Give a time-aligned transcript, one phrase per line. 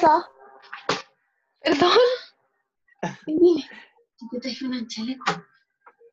[0.00, 0.30] pasa?
[1.60, 1.98] Perdón.
[3.26, 3.64] Dime.
[4.20, 5.24] Yo te traje un chaleco.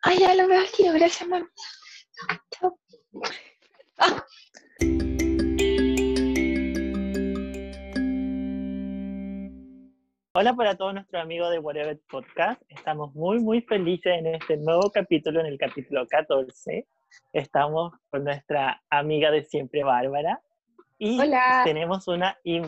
[0.04, 1.50] Ay, ya lo veo aquí, gracias, mamá.
[2.51, 2.79] Chao.
[3.97, 4.25] Ah.
[10.33, 12.61] Hola para todos nuestros amigos de Whatever Podcast.
[12.69, 16.88] Estamos muy, muy felices en este nuevo capítulo, en el capítulo 14.
[17.33, 20.41] Estamos con nuestra amiga de siempre, Bárbara.
[21.00, 21.61] Y Hola.
[21.64, 22.66] tenemos una, in-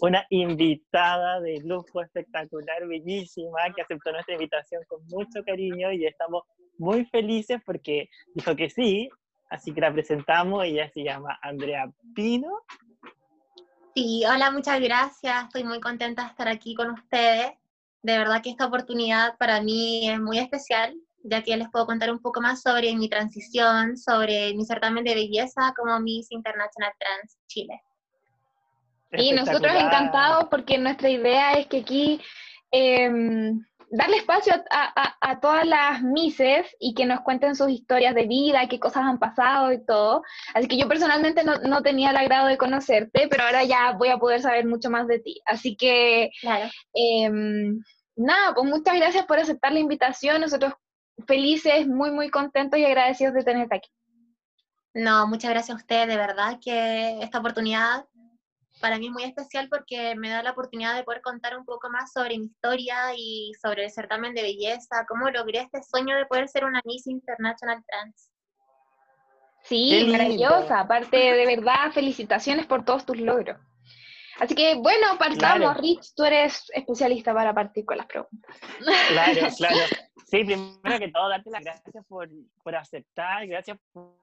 [0.00, 6.44] una invitada de lujo espectacular, bellísima, que aceptó nuestra invitación con mucho cariño y estamos
[6.78, 9.08] muy felices porque dijo que sí,
[9.50, 10.64] así que la presentamos.
[10.64, 12.60] Ella se llama Andrea Pino.
[13.94, 15.44] Sí, hola, muchas gracias.
[15.44, 17.50] Estoy muy contenta de estar aquí con ustedes.
[18.00, 20.94] De verdad que esta oportunidad para mí es muy especial,
[21.28, 25.14] ya que les puedo contar un poco más sobre mi transición, sobre mi certamen de
[25.14, 27.80] belleza como Miss International Trans Chile.
[29.12, 32.20] Y nosotros encantados porque nuestra idea es que aquí
[32.70, 38.14] em, darle espacio a, a- a todas las mises y que nos cuenten sus historias
[38.14, 40.22] de vida, qué cosas han pasado y todo.
[40.52, 44.08] Así que yo personalmente no, no tenía el agrado de conocerte, pero ahora ya voy
[44.10, 45.40] a poder saber mucho más de ti.
[45.46, 46.68] Así que Claro.
[46.92, 47.82] Em,
[48.16, 50.42] nada, pues muchas gracias por aceptar la invitación.
[50.42, 50.74] Nosotros
[51.26, 53.90] felices, muy, muy contentos y agradecidos de tenerte aquí.
[54.94, 58.06] No, muchas gracias a ustedes, de verdad que esta oportunidad
[58.80, 61.90] para mí es muy especial porque me da la oportunidad de poder contar un poco
[61.90, 66.26] más sobre mi historia y sobre el certamen de belleza, cómo logré este sueño de
[66.26, 68.30] poder ser una Miss International Trans.
[69.64, 70.80] Sí, maravillosa.
[70.80, 73.58] Aparte, de verdad, felicitaciones por todos tus logros.
[74.38, 75.58] Así que, bueno, partamos.
[75.58, 75.74] Claro.
[75.74, 78.56] Rich, tú eres especialista para partir con las preguntas.
[78.78, 79.76] Claro, claro.
[80.30, 82.28] Sí, primero que todo, darte las gracias por,
[82.62, 84.14] por aceptar, gracias por,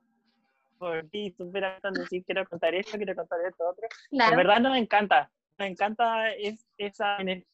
[0.78, 3.88] por ti, súper decir quiero contar esto, quiero contar esto otro.
[4.12, 7.48] De Claro, verdad nos encanta, nos encanta es, esa energía.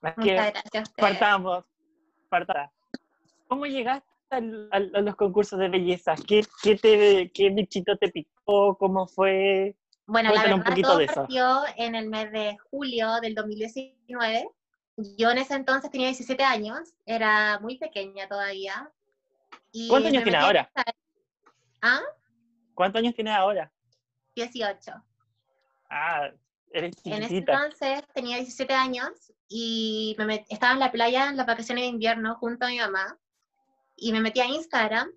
[0.00, 1.64] Más que gracias a partamos,
[2.28, 2.70] partamos.
[3.48, 6.14] ¿Cómo llegaste al- a los concursos de belleza?
[6.28, 8.76] ¿Qué, qué, te, ¿Qué bichito te picó?
[8.76, 9.74] ¿Cómo fue?
[10.06, 11.14] Bueno, la Cuéntanos un verdad poquito todo de eso.
[11.14, 14.48] partió en el mes de julio del 2019.
[15.16, 18.90] Yo en ese entonces tenía 17 años, era muy pequeña todavía.
[19.72, 20.60] y ¿Cuántos años tienes ahora?
[20.62, 20.94] esta-
[21.82, 22.00] ¿Ah?
[22.74, 23.72] ¿Cuántos años tienes ahora?
[24.34, 24.92] 18.
[25.90, 26.30] Ah,
[26.72, 27.52] eres En ese chiquitita.
[27.52, 31.88] entonces tenía 17 años y me met- estaba en la playa en las vacaciones de
[31.88, 33.18] invierno junto a mi mamá
[33.96, 35.10] y me metí a Instagram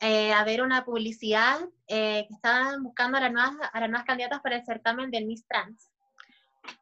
[0.00, 4.06] eh, a ver una publicidad eh, que estaban buscando a las, nuevas, a las nuevas
[4.06, 5.90] candidatas para el certamen del Miss Trans.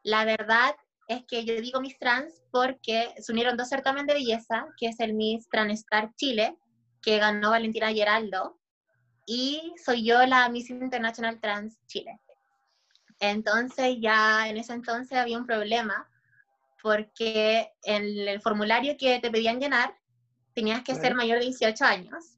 [0.03, 0.75] La verdad
[1.13, 4.99] es que yo digo Miss Trans porque se unieron dos certámenes de belleza, que es
[4.99, 6.57] el Miss Transtar Chile,
[7.01, 8.59] que ganó Valentina Geraldo,
[9.25, 12.19] y soy yo la Miss International Trans Chile.
[13.19, 16.09] Entonces ya en ese entonces había un problema
[16.81, 19.95] porque en el formulario que te pedían llenar
[20.55, 22.37] tenías que ser mayor de 18 años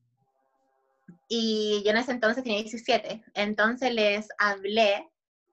[1.30, 3.24] y yo en ese entonces tenía 17.
[3.34, 5.10] Entonces les hablé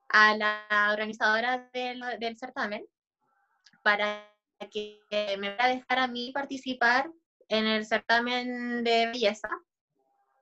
[0.09, 2.85] a la organizadora del, del certamen
[3.83, 4.27] para
[4.71, 4.99] que
[5.39, 7.11] me fuera a dejar a mí participar
[7.49, 9.49] en el certamen de belleza.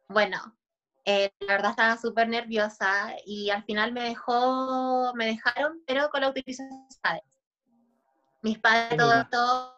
[0.08, 0.58] Bueno,
[1.06, 6.22] eh, la verdad estaba súper nerviosa y al final me dejó, me dejaron, pero con
[6.22, 7.24] la autorización de mis padres.
[8.42, 9.76] Mis padres todo esto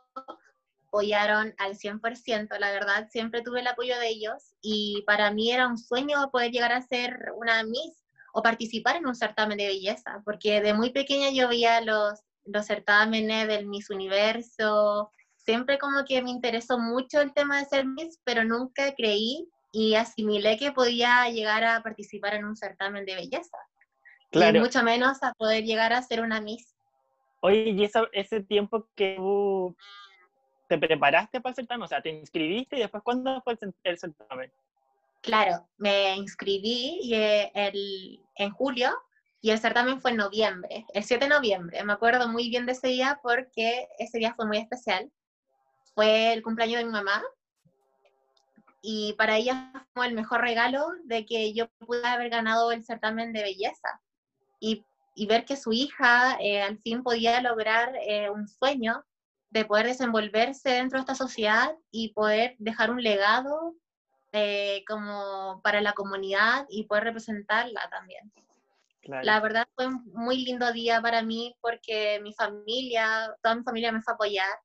[0.88, 5.68] apoyaron al 100%, la verdad, siempre tuve el apoyo de ellos y para mí era
[5.68, 10.22] un sueño poder llegar a ser una Miss o participar en un certamen de belleza,
[10.26, 16.22] porque de muy pequeña yo veía los, los certámenes del Miss Universo, siempre como que
[16.22, 21.30] me interesó mucho el tema de ser Miss, pero nunca creí y asimilé que podía
[21.30, 23.58] llegar a participar en un certamen de belleza,
[24.32, 24.60] y Claro.
[24.60, 26.76] mucho menos a poder llegar a ser una Miss.
[27.42, 29.76] Oye, y eso- ese tiempo que tú
[30.68, 33.98] te preparaste para el certamen, o sea, te inscribiste y después, ¿cuándo fue el, el
[33.98, 34.52] certamen?
[35.22, 38.92] Claro, me inscribí y, eh, el, en julio
[39.42, 41.84] y el certamen fue en noviembre, el 7 de noviembre.
[41.84, 45.12] Me acuerdo muy bien de ese día porque ese día fue muy especial.
[45.96, 47.24] Fue el cumpleaños de mi mamá
[48.84, 53.34] y para ella fue el mejor regalo de que yo pude haber ganado el certamen
[53.34, 54.02] de belleza
[54.60, 54.86] y,
[55.28, 59.04] ver que su hija eh, al fin podía lograr eh, un sueño
[59.50, 63.76] de poder desenvolverse dentro de esta sociedad y poder dejar un legado
[64.32, 68.32] eh, como para la comunidad y poder representarla también.
[69.02, 69.24] Claro.
[69.26, 73.92] La verdad fue un muy lindo día para mí porque mi familia, toda mi familia
[73.92, 74.60] me fue a apoyar.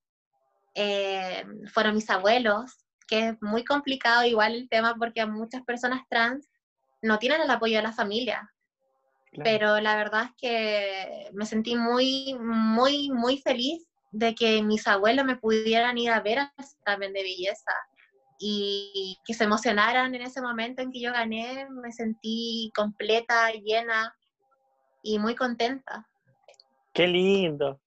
[0.74, 6.48] Eh, fueron mis abuelos, que es muy complicado igual el tema porque muchas personas trans
[7.00, 8.50] no tienen el apoyo de la familia.
[9.44, 15.26] pero la verdad es que me sentí muy, muy, muy feliz de que mis abuelos
[15.26, 17.72] me pudieran ir a ver al certamen de belleza
[18.38, 24.14] y que se emocionaran en ese momento en que yo gané, me sentí completa, llena
[25.06, 26.08] y muy contenta.
[26.92, 27.80] Qué lindo.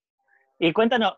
[0.58, 1.14] Y cuéntanos,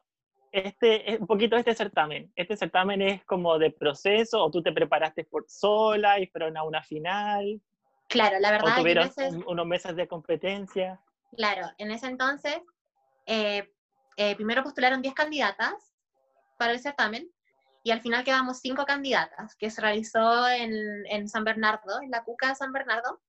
[0.51, 2.33] este, un poquito este certamen.
[2.35, 6.65] ¿Este certamen es como de proceso o tú te preparaste por sola y fueron a
[6.65, 7.63] una final?
[8.09, 8.75] Claro, la verdad.
[8.75, 9.11] ¿O tuvieron
[9.47, 11.01] unos meses de competencia?
[11.37, 12.61] Claro, en ese entonces,
[13.27, 13.73] eh,
[14.17, 15.95] eh, primero postularon 10 candidatas
[16.59, 17.31] para el certamen
[17.85, 20.73] y al final quedamos 5 candidatas, que se realizó en,
[21.07, 23.21] en, San Bernardo, en la Cuca de San Bernardo.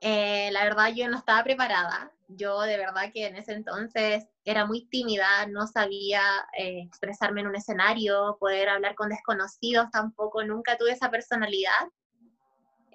[0.00, 4.64] Eh, la verdad yo no estaba preparada, yo de verdad que en ese entonces era
[4.64, 6.22] muy tímida, no sabía
[6.56, 11.88] eh, expresarme en un escenario, poder hablar con desconocidos tampoco, nunca tuve esa personalidad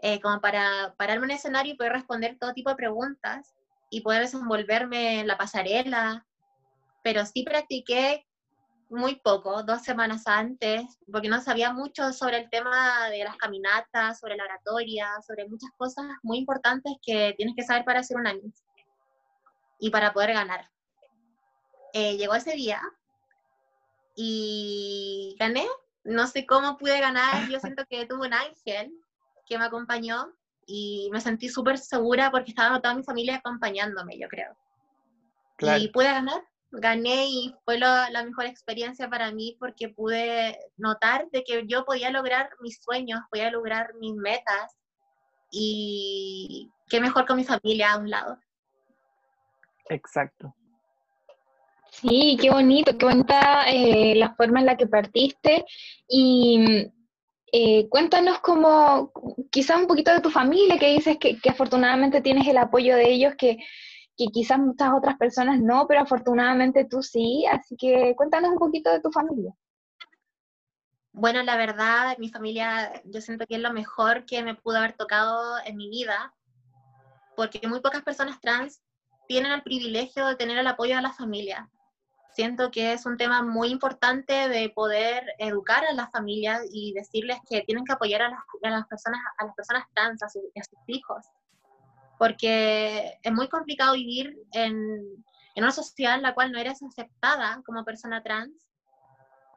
[0.01, 3.53] eh, como para pararme en un escenario y poder responder todo tipo de preguntas
[3.89, 6.25] y poder desenvolverme en la pasarela,
[7.03, 8.25] pero sí practiqué
[8.93, 14.19] muy poco, dos semanas antes, porque no sabía mucho sobre el tema de las caminatas,
[14.19, 18.27] sobre la oratoria, sobre muchas cosas muy importantes que tienes que saber para hacer un
[18.27, 18.51] año
[19.79, 20.69] y para poder ganar.
[21.93, 22.81] Eh, llegó ese día
[24.15, 25.67] y gané.
[26.03, 28.93] No sé cómo pude ganar, yo siento que tuve un ángel
[29.45, 30.33] que me acompañó
[30.65, 34.55] y me sentí súper segura porque estaba toda mi familia acompañándome, yo creo.
[35.79, 36.43] Y pude ganar,
[36.73, 42.09] gané y fue la mejor experiencia para mí porque pude notar de que yo podía
[42.09, 44.75] lograr mis sueños, podía lograr mis metas
[45.51, 48.37] y qué mejor con mi familia a un lado.
[49.89, 50.55] Exacto.
[51.91, 55.63] Sí, qué bonito, qué bonita eh, la forma en la que partiste
[56.07, 56.91] y
[57.51, 59.11] eh, cuéntanos como
[59.51, 63.35] quizás un poquito de tu familia, que dices que, afortunadamente tienes el apoyo de ellos,
[63.37, 63.59] que,
[64.17, 68.91] que, quizás muchas otras personas no, pero afortunadamente tú sí, así que cuéntanos un poquito
[68.91, 69.53] de tu familia.
[71.11, 74.93] Bueno, la verdad, mi familia yo siento que es lo mejor que me pudo haber
[74.93, 76.33] tocado en mi vida,
[77.35, 78.81] porque muy pocas personas trans
[79.27, 81.69] tienen el privilegio de tener el apoyo de la familia.
[82.31, 87.37] Siento que es un tema muy importante de poder educar a las familias y decirles
[87.47, 90.43] que tienen que apoyar a las, personas, a las personas trans, a, sus
[90.87, 91.25] hijos,
[92.23, 94.71] porque es muy complicado vivir en,
[95.55, 98.69] en una sociedad en la cual no eres aceptada como persona trans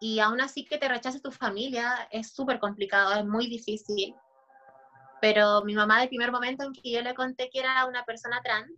[0.01, 4.17] y aún así que te rechace tu familia es súper complicado, es muy difícil.
[5.21, 8.41] Pero mi mamá, del primer momento en que yo le conté que era una persona
[8.43, 8.73] trans,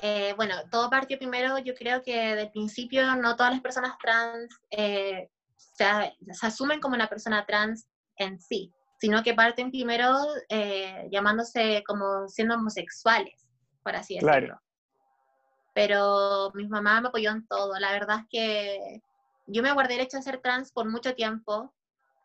[0.00, 4.48] eh, bueno, todo partió primero, yo creo que del principio no todas las personas trans
[4.70, 5.84] eh, se,
[6.40, 7.86] asumen como una persona trans
[8.16, 10.14] en sí, sino que parten primero
[10.48, 13.48] eh, llamándose como siendo homosexuales,
[13.82, 14.32] por así decirlo.
[14.32, 14.60] Claro.
[15.74, 19.02] Pero mi mamá me apoyó en todo, la verdad es que
[19.46, 21.72] yo me guardé el hecho de ser trans por mucho tiempo,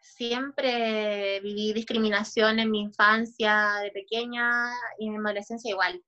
[0.01, 6.03] siempre viví discriminación en mi infancia, de pequeña y en mi adolescencia igual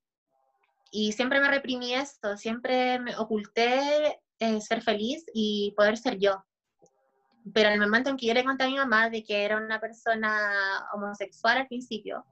[0.95, 6.41] y siempre me reprimí esto, siempre me oculté eh, ser feliz y poder ser yo.
[7.53, 9.57] Pero en el momento en que yo le conté a mi mamá de que era
[9.57, 12.25] una persona homosexual al principio,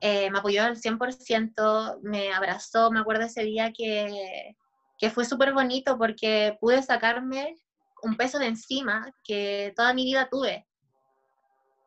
[0.00, 4.56] eh, me apoyó al 100%, me abrazó, me acuerdo ese día que,
[4.98, 7.54] que fue súper bonito porque pude sacarme
[8.02, 10.66] un peso de encima que toda mi vida tuve.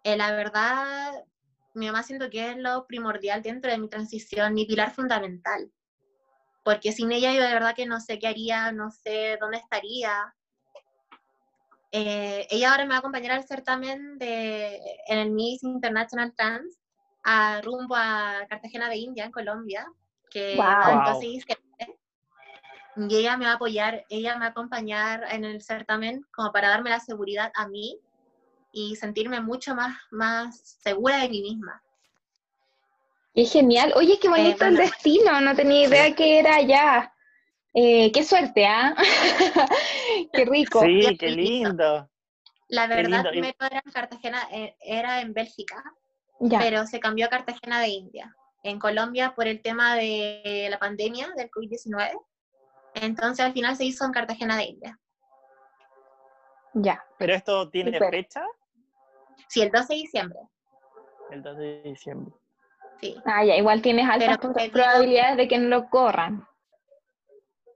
[0.04, 1.14] Eh, la verdad,
[1.74, 5.70] mi mamá siento que es lo primordial dentro de mi transición, mi pilar fundamental
[6.68, 10.36] porque sin ella yo de verdad que no sé qué haría, no sé dónde estaría.
[12.00, 16.78] Eh, ella ahora me va a acompañar al certamen de, en el Miss International Trans
[17.24, 19.88] a rumbo a Cartagena de India, en Colombia,
[20.30, 21.46] que entonces
[23.00, 26.52] y ella me va a apoyar, ella me va a acompañar en el certamen como
[26.52, 28.00] para darme la seguridad a mí
[28.72, 31.82] y sentirme mucho más, más segura de mí misma.
[33.36, 33.94] Qué genial.
[33.96, 37.14] Oye, qué bonito el destino, no tenía idea que era allá.
[37.74, 38.96] Eh, qué suerte, ¿ah?
[40.34, 40.82] qué rico.
[40.82, 42.10] Sí, qué lindo.
[42.70, 45.82] La verdad, primero era en Cartagena, eh, era en Bélgica,
[46.50, 48.36] pero se cambió a Cartagena de India.
[48.64, 52.20] En Colombia, por el tema de la pandemia del COVID-19,
[52.96, 55.00] entonces al final se hizo en Cartagena de India.
[56.74, 57.04] Ya.
[57.18, 58.44] ¿Pero esto tiene fecha?
[59.48, 60.40] Sí, el 12 de diciembre.
[61.32, 62.34] El 12 de diciembre.
[63.26, 64.38] Ah, ya, igual tienes altas
[64.72, 66.48] probabilidades de que no lo corran.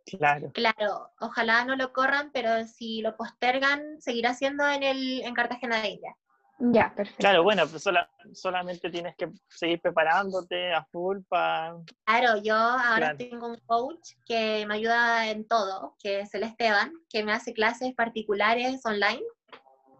[0.05, 0.51] Claro.
[0.53, 5.81] Claro, ojalá no lo corran, pero si lo postergan, seguirá siendo en, el, en Cartagena
[5.81, 6.15] de India.
[6.59, 7.19] Ya, perfecto.
[7.21, 11.75] Claro, bueno, pues sola- solamente tienes que seguir preparándote a full para...
[12.05, 13.17] Claro, yo ahora Claro.
[13.17, 17.53] tengo un coach que me ayuda en todo, que es el Esteban, que me hace
[17.53, 19.23] clases particulares online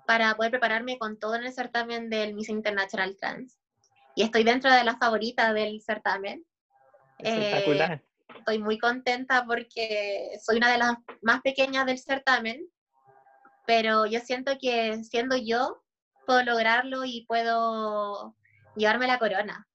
[0.05, 3.57] para poder prepararme con todo en el certamen del Miss International Trans.
[4.15, 6.45] Y estoy dentro de las favoritas del certamen.
[7.17, 8.03] Eh, Espectacular.
[8.37, 12.67] Estoy muy contenta porque soy una de las más pequeñas del certamen,
[13.65, 15.81] pero yo siento que siendo yo
[16.25, 18.35] puedo lograrlo y puedo
[18.75, 19.67] llevarme la corona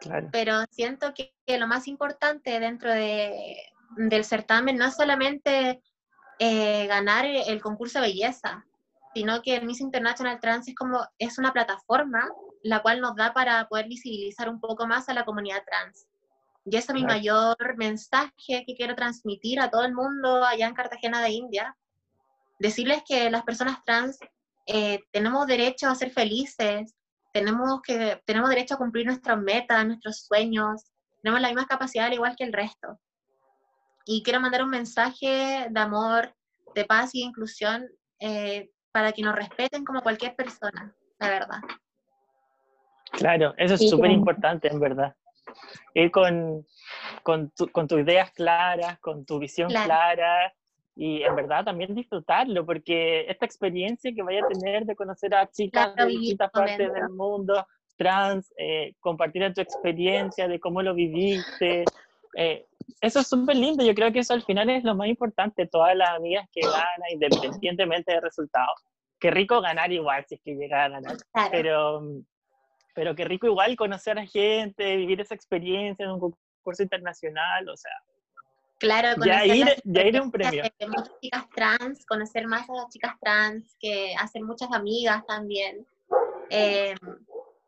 [0.00, 0.30] Claro.
[0.32, 3.54] pero siento que, que lo más importante dentro de,
[3.96, 5.82] del certamen no es solamente
[6.38, 8.64] eh, ganar el, concurso de belleza,
[9.14, 12.30] sino que el Miss International Trans es como es una plataforma
[12.62, 16.06] la cual nos da para poder visibilizar un poco más a la comunidad trans.
[16.64, 20.74] Y ese es mi mayor mensaje que quiero transmitir a todo el mundo allá en
[20.74, 21.76] Cartagena de India.
[22.58, 24.18] Decirles que las personas trans
[24.66, 26.94] eh, tenemos derecho a ser felices,
[27.32, 30.84] tenemos, que, tenemos derecho a cumplir nuestras metas, nuestros sueños,
[31.22, 33.00] tenemos las mismas capacidades al igual que el resto.
[34.04, 36.34] Y quiero mandar un mensaje de amor,
[36.74, 37.88] de paz y de inclusión
[38.18, 41.60] eh, para que nos respeten como cualquier persona, la verdad.
[43.12, 44.18] Claro, eso es Sí, súper claro.
[44.18, 45.14] importante, en verdad.
[45.94, 46.66] Ir con,
[47.22, 49.84] con, tu- con tus ideas claras, con tu visión Claro.
[49.86, 50.54] clara
[50.96, 55.48] y en verdad también disfrutarlo, porque esta experiencia que vaya a tener de conocer a
[55.50, 57.66] chicas Claro, de distintas partes del mundo
[57.96, 61.84] trans, eh, compartir tu experiencia de cómo lo viviste,
[62.36, 62.66] eh,
[63.00, 65.94] eso es súper lindo, yo creo que eso al final es lo más importante, todas
[65.94, 68.68] las amigas que ganan, independientemente del resultado.
[69.18, 71.48] Qué rico ganar igual si es que llega a ganar Claro.
[71.52, 72.02] pero,
[72.94, 77.76] pero qué rico igual conocer a gente, vivir esa experiencia en un concurso internacional, o
[77.76, 77.92] sea,
[78.78, 82.68] Claro, Ya conocer ir- las ya ir es un de muchas chicas trans, conocer más
[82.70, 85.86] a las chicas trans, que hacen muchas amigas también.
[86.48, 86.94] eh,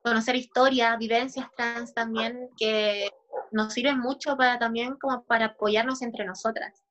[0.02, 3.09] conocer historias, vivencias trans también, que
[3.52, 6.83] nos sirven mucho para también como para apoyarnos entre nosotras.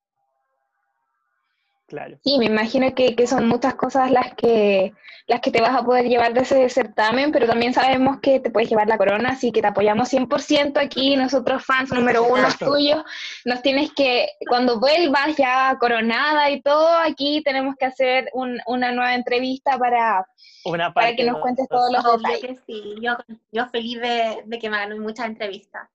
[1.91, 2.17] Claro.
[2.24, 4.93] Sí, me imagino que, que son muchas cosas las que,
[5.27, 8.50] las que te vas a poder llevar de ese certamen, pero también sabemos que te
[8.50, 12.71] puedes llevar la corona, así que te apoyamos 100% aquí, nosotros fans número uno Exacto.
[12.74, 13.03] tuyos,
[13.45, 18.91] nos tienes que, cuando vuelvas ya coronada y todo, aquí tenemos que hacer un- una
[18.91, 20.25] nueva entrevista para,
[20.65, 22.41] Una para que nos cuentes todos los Obvio detalles.
[22.41, 23.17] que sí, yo,
[23.51, 25.89] yo feliz de, de que me hagan muchas entrevistas.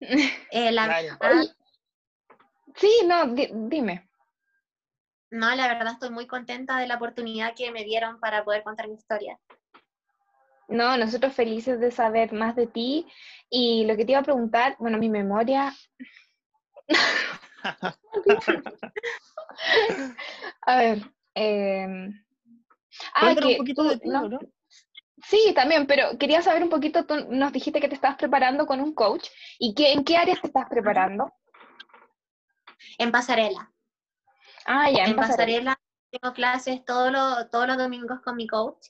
[0.50, 1.18] Eh, la Claro.
[1.20, 1.50] verdad, Oye,
[2.76, 4.08] Sí, no, di- dime.
[5.30, 8.88] No, la verdad estoy muy contenta de la oportunidad que me dieron para poder contar
[8.88, 9.38] mi historia.
[10.68, 13.06] No, nosotros felices de saber más de ti.
[13.48, 15.74] Y lo que te iba a preguntar, bueno, mi memoria.
[20.62, 20.98] a ver.
[21.34, 22.12] em,
[23.14, 24.38] ah, que un poquito tú- de ti, no, ¿no?
[25.22, 28.80] Sí, también, pero quería saber un poquito, tú nos dijiste que te estás preparando con
[28.80, 29.28] un coach.
[29.58, 31.30] ¿Y qué, en qué áreas te estás preparando?
[32.98, 33.70] En pasarela.
[34.72, 35.74] Ah, ya, en pasarela.
[35.74, 35.80] pasarela
[36.12, 38.86] tengo clases todos los, todos los domingos con mi coach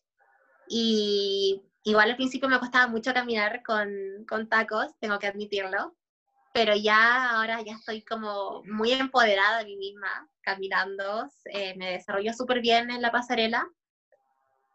[0.68, 3.88] y igual al principio me costaba mucho caminar con,
[4.28, 5.96] con tacos, tengo que admitirlo,
[6.52, 12.34] pero ya ahora ya estoy como muy empoderada de mí misma caminando, eh, me desarrollo
[12.34, 13.66] súper bien en la pasarela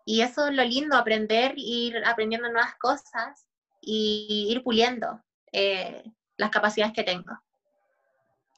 [0.06, 3.46] y eso es lo lindo, aprender, ir aprendiendo nuevas cosas
[3.80, 6.04] y ir puliendo eh,
[6.38, 7.40] las capacidades que tengo.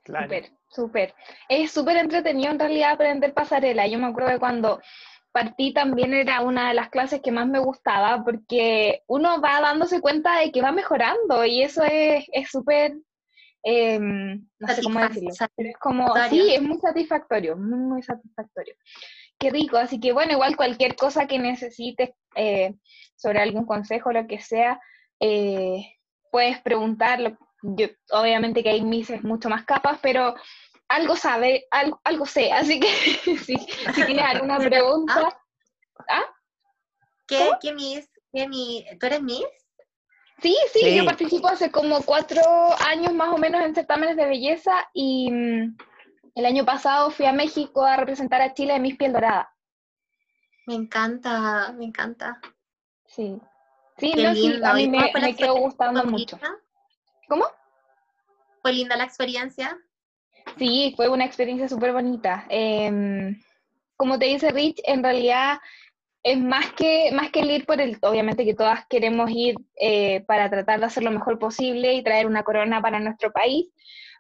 [0.04, 0.26] Claro.
[0.26, 1.14] Súper, súper.
[1.50, 3.88] Es súper entretenido en realidad aprender pasarela.
[3.88, 4.80] Yo me acuerdo de cuando
[5.32, 10.02] partí también era una de las clases que más me gustaba porque uno va dándose
[10.02, 12.94] cuenta de que va mejorando y eso es es súper,
[13.62, 18.76] em, no sé cómo decirlo, pero es como, sí, es muy satisfactorio, muy, muy satisfactorio.
[19.38, 22.74] Qué rico, así que bueno, igual cualquier cosa que necesites eh,
[23.16, 24.80] sobre algún consejo, lo que sea,
[25.20, 25.86] eh,
[26.32, 27.38] puedes preguntarlo.
[27.76, 30.36] Yo, obviamente que hay mises mucho más capas, pero
[30.88, 35.38] algo sabe, algo, algo sé, así que si, si tienes alguna pregunta.
[36.10, 36.24] ¿Ah?
[37.28, 38.10] ¿Qué, qué Miss?
[38.32, 39.46] ¿Qué mi, ¿Tú eres Miss?
[40.42, 40.96] Sí, sí, Sí.
[40.96, 42.42] yo participo hace como cuatro
[42.88, 45.78] años más o menos en certámenes de belleza y mm,
[46.36, 49.52] el año pasado fui a México a representar a Chile en Miss Piel Dorada.
[50.68, 52.40] Me encanta, me encanta.
[53.08, 53.42] Sí.
[53.98, 56.40] Sí, no, sí, a mí ¿Y cómo me, me quedó gustando mucho.
[57.28, 57.46] ¿Cómo?
[58.62, 59.78] ¿Fue linda la experiencia?
[60.58, 62.46] Sí, fue una experiencia súper bonita.
[62.50, 63.40] Em,
[63.96, 65.60] como te dice Rich, en realidad
[66.24, 70.22] es más que, más que el ir por el, obviamente que todas queremos ir eh,
[70.28, 73.70] para tratar de hacer lo mejor posible y traer una corona para nuestro país,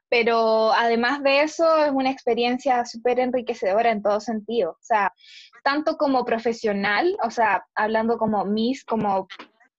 [0.10, 5.12] pero además de eso es una experiencia súper enriquecedora en todo sentido, o sea,
[5.64, 9.28] tanto como profesional, o sea, hablando como Miss, como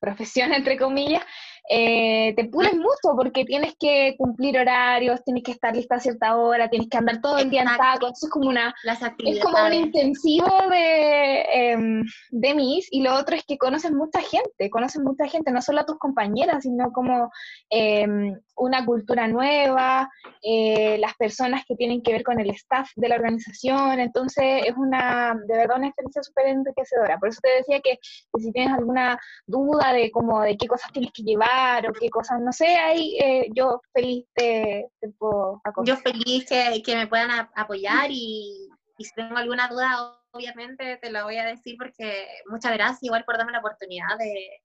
[0.00, 1.24] profesión entre comillas,
[1.70, 6.36] eh, te pules mucho porque tienes que cumplir horarios, tienes que estar lista a cierta
[6.36, 8.74] hora, tienes que andar todo el día en taco, es como una
[9.18, 12.88] es como un intensivo de, eh, de mis.
[12.90, 15.98] Y lo otro es que conoces mucha gente, conoces mucha gente, no solo a tus
[15.98, 17.30] compañeras, sino como
[17.68, 20.10] em, una cultura nueva,
[20.42, 24.74] eh, las personas que tienen que ver con el staff de la organización, entonces es
[24.76, 27.18] una, de verdad, una experiencia súper enriquecedora.
[27.18, 27.98] Por eso te decía que,
[28.32, 31.57] que si tienes alguna duda de cómo, de qué cosas tienes que llevar,
[31.88, 34.88] o qué cosas, no sé, ahí eh, yo feliz te,
[35.18, 40.98] puedo Yo feliz que, que me puedan apoyar y, y, si tengo alguna duda, obviamente
[40.98, 44.60] te lo voy a decir porque muchas gracias igual por darme la oportunidad de,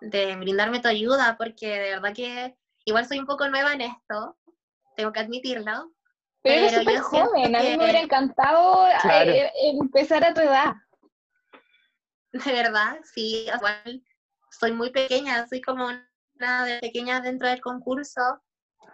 [0.00, 4.36] de brindarme tu ayuda, porque de verdad que igual soy un poco nueva en esto,
[4.96, 5.92] tengo que admitirlo.
[6.42, 10.74] Pero, eres súper joven, a mí me hubiera encantado eh, empezar a tu edad.
[12.32, 14.02] De verdad, sí, igual
[14.50, 15.90] soy muy pequeña, soy como
[16.40, 18.20] de pequeña dentro del concurso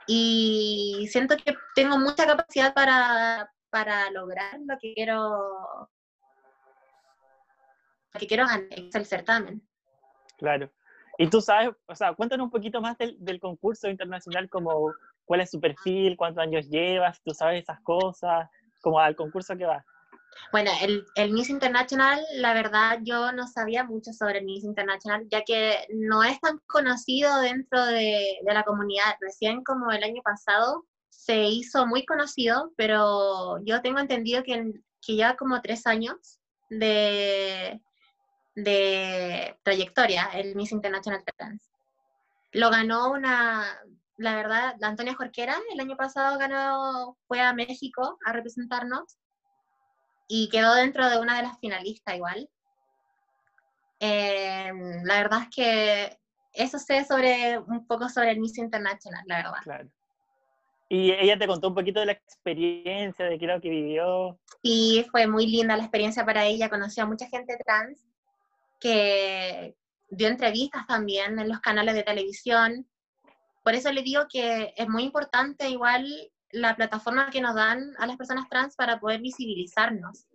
[0.06, 5.88] y siento que tengo mucha capacidad para, para lograr lo que quiero
[8.12, 9.66] lo que quiero ganar, el certamen.
[10.38, 10.72] Claro.
[11.18, 14.92] Y tú sabes, o sea, cuéntanos un poquito más del, del concurso internacional, como
[15.24, 18.48] cuál es su perfil, cuántos años llevas, tú sabes esas cosas,
[18.80, 19.84] como al concurso que va.
[20.52, 25.26] Bueno, el, el, Miss International, la verdad, yo no sabía mucho sobre el Miss International,
[25.30, 29.16] ya que no es tan conocido dentro de, de la comunidad.
[29.20, 34.72] Recién como el año pasado se hizo muy conocido, pero yo tengo entendido que,
[35.04, 36.38] que ya como tres años
[36.70, 37.80] de,
[38.54, 41.70] de trayectoria el Miss International Trans.
[42.52, 43.64] Lo ganó una,
[44.16, 49.18] la verdad, la Antonia Jorquera, el año pasado ganó, fue a México a representarnos
[50.28, 52.49] y quedó dentro de una de las finalistas igual.
[54.00, 54.73] Eh,
[55.04, 56.18] la verdad es que
[56.52, 59.62] eso sé sobre un poco sobre el Miss International, la verdad.
[59.62, 59.88] Claro.
[60.88, 64.38] Y ella te contó un poquito de la experiencia, de qué era lo que vivió.
[64.62, 66.71] Sí, fue muy linda la experiencia para ella.
[66.71, 68.06] Conoció a mucha gente trans
[68.78, 69.75] que
[70.08, 72.86] dio entrevistas también en los canales de televisión.
[73.65, 76.06] Por eso le digo que es muy importante igual
[76.52, 80.26] la plataforma que nos dan a las personas trans para poder visibilizarnos,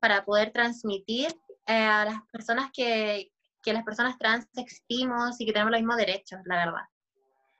[0.00, 1.28] para poder transmitir
[1.66, 3.30] eh, a las personas que,
[3.62, 6.82] que las personas trans existimos y que tenemos los mismos derechos, la verdad.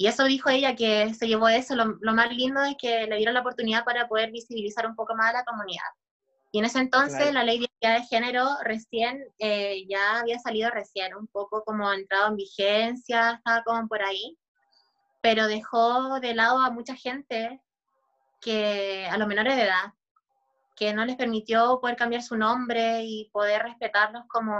[0.00, 1.74] Y eso dijo ella, que se llevó eso.
[1.74, 5.14] Lo, lo, más lindo es que le dieron la oportunidad para poder visibilizar un poco
[5.16, 5.88] más a la comunidad.
[6.50, 10.70] Y en ese entonces la ley de identidad de género recién, eh, ya había salido
[10.70, 14.38] recién, un poco como entrado en vigencia, estaba como por ahí,
[15.20, 17.60] pero dejó de lado a mucha gente
[18.40, 19.92] que a los menores de edad,
[20.76, 24.54] que no les permitió poder cambiar su nombre y poder respetarlos como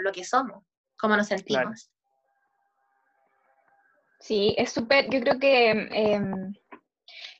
[0.00, 0.62] lo que somos,
[0.96, 1.90] como nos sentimos.
[4.20, 6.54] Sí, es súper, yo creo que em,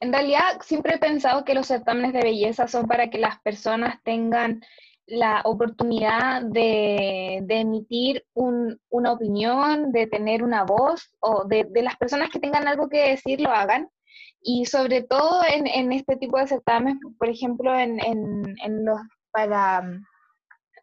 [0.01, 4.03] en realidad siempre he pensado que los certámenes de belleza son para que las personas
[4.03, 4.63] tengan
[5.07, 12.29] la oportunidad de, emitir una opinión, de tener una voz, o de, de, las personas
[12.31, 13.89] que tengan algo que decir lo hagan,
[14.49, 19.01] y sobre todo en, en este tipo de certámenes, por ejemplo, en, en, los
[19.33, 19.83] para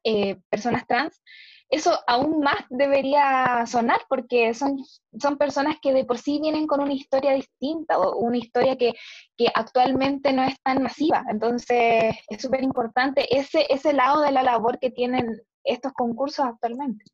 [0.04, 1.24] eh, personas trans,
[1.70, 4.78] eso aún más debería sonar porque son,
[5.18, 8.94] son personas que de por sí vienen con una historia distinta o una historia que,
[9.38, 11.24] que actualmente no es tan masiva.
[11.30, 17.06] Entonces es súper importante ese, ese lado de la labor que tienen estos concursos actualmente.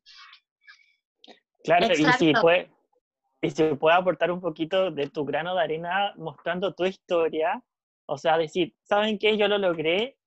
[1.62, 2.68] Claro, y si fue,
[3.42, 7.62] y si puede aportar un poquito de tu grano de arena mostrando tu historia,
[8.06, 9.36] o sea, decir, ¿saben qué?
[9.36, 10.18] Yo lo logré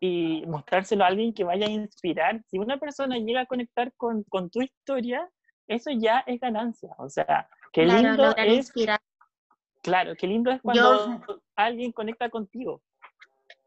[0.00, 2.42] y mostrárselo a alguien que vaya a inspirar.
[2.48, 5.28] Si una persona llega a conectar con, con tu historia,
[5.68, 6.90] eso ya es ganancia.
[6.98, 8.56] O sea, qué lindo es...
[8.56, 9.00] Inspirar.
[9.82, 11.20] Claro, qué lindo es cuando
[11.56, 12.80] alguien conecta contigo.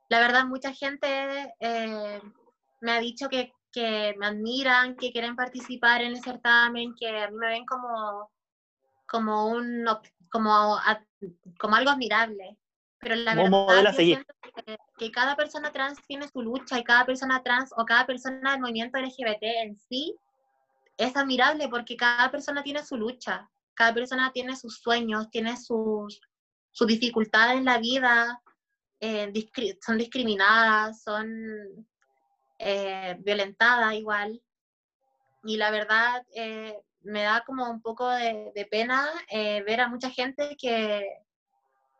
[0.09, 1.07] La verdad, mucha gente
[1.59, 2.21] eh,
[2.81, 7.29] me ha dicho que, que me admiran, que quieren participar en el certamen, que a
[7.29, 8.29] mí me ven como
[9.05, 9.85] como, un,
[10.29, 10.77] como,
[11.59, 12.57] como algo admirable.
[12.99, 17.43] Pero la verdad es que, que, cada persona trans tiene su lucha y cada persona
[17.43, 20.15] trans o cada persona del movimiento LGBT en sí
[20.97, 26.19] es admirable porque cada persona tiene su lucha, cada persona tiene sus sueños, tiene sus,
[26.71, 28.41] sus dificultades en la vida,
[28.99, 29.31] eh,
[29.85, 31.87] son discriminadas, son
[32.59, 34.41] eh, violentadas igual.
[35.43, 40.09] Y la verdad, eh, me da como un poco de, pena eh, ver a mucha
[40.09, 41.07] gente que,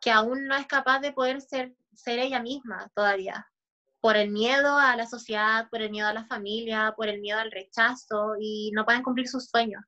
[0.00, 3.46] que aún no es capaz de poder ser, ser ella misma todavía,
[4.00, 7.38] por el miedo a la sociedad, por el miedo a la familia, por el miedo
[7.38, 9.82] al rechazo y no pueden cumplir sus sueños.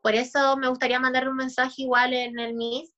[0.00, 2.92] Por eso me gustaría mandarle un mensaje igual en el MIS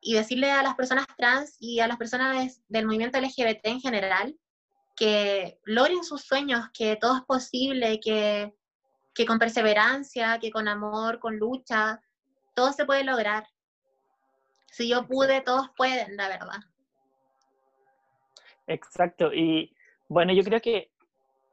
[0.00, 4.36] y decirle a las personas trans y a las personas del movimiento LGBT en general
[4.96, 8.52] que logren sus sueños, que todo es posible, que,
[9.14, 12.00] que con perseverancia, que con amor, con lucha,
[12.54, 13.46] todo se puede lograr.
[14.70, 16.58] Si yo pude, todos pueden, la verdad.
[18.66, 19.32] Exacto.
[19.32, 19.74] Y
[20.08, 20.90] bueno, yo creo que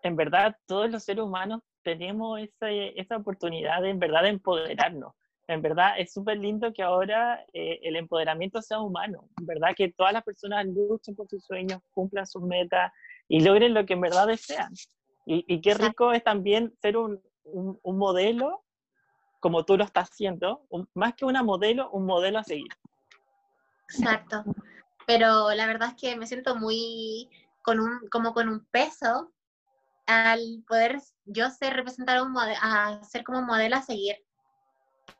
[0.01, 5.13] en verdad todos los seres humanos tenemos esa, esa oportunidad de en verdad de empoderarnos.
[5.47, 9.27] En verdad es súper lindo que ahora eh, el empoderamiento sea humano.
[9.39, 12.91] En verdad que todas las personas luchen por sus sueños, cumplan sus metas
[13.27, 14.73] y logren lo que en verdad desean.
[15.25, 18.63] Y, y qué rico es también ser un, un, un modelo
[19.41, 22.71] como tú lo estás haciendo, más que una modelo, un modelo a seguir.
[23.89, 24.45] Exacto.
[25.07, 27.27] Pero la verdad es que me siento muy
[27.63, 29.31] con un, como con un peso
[30.05, 34.15] al poder yo ser representar un a ser como un modelo a seguir.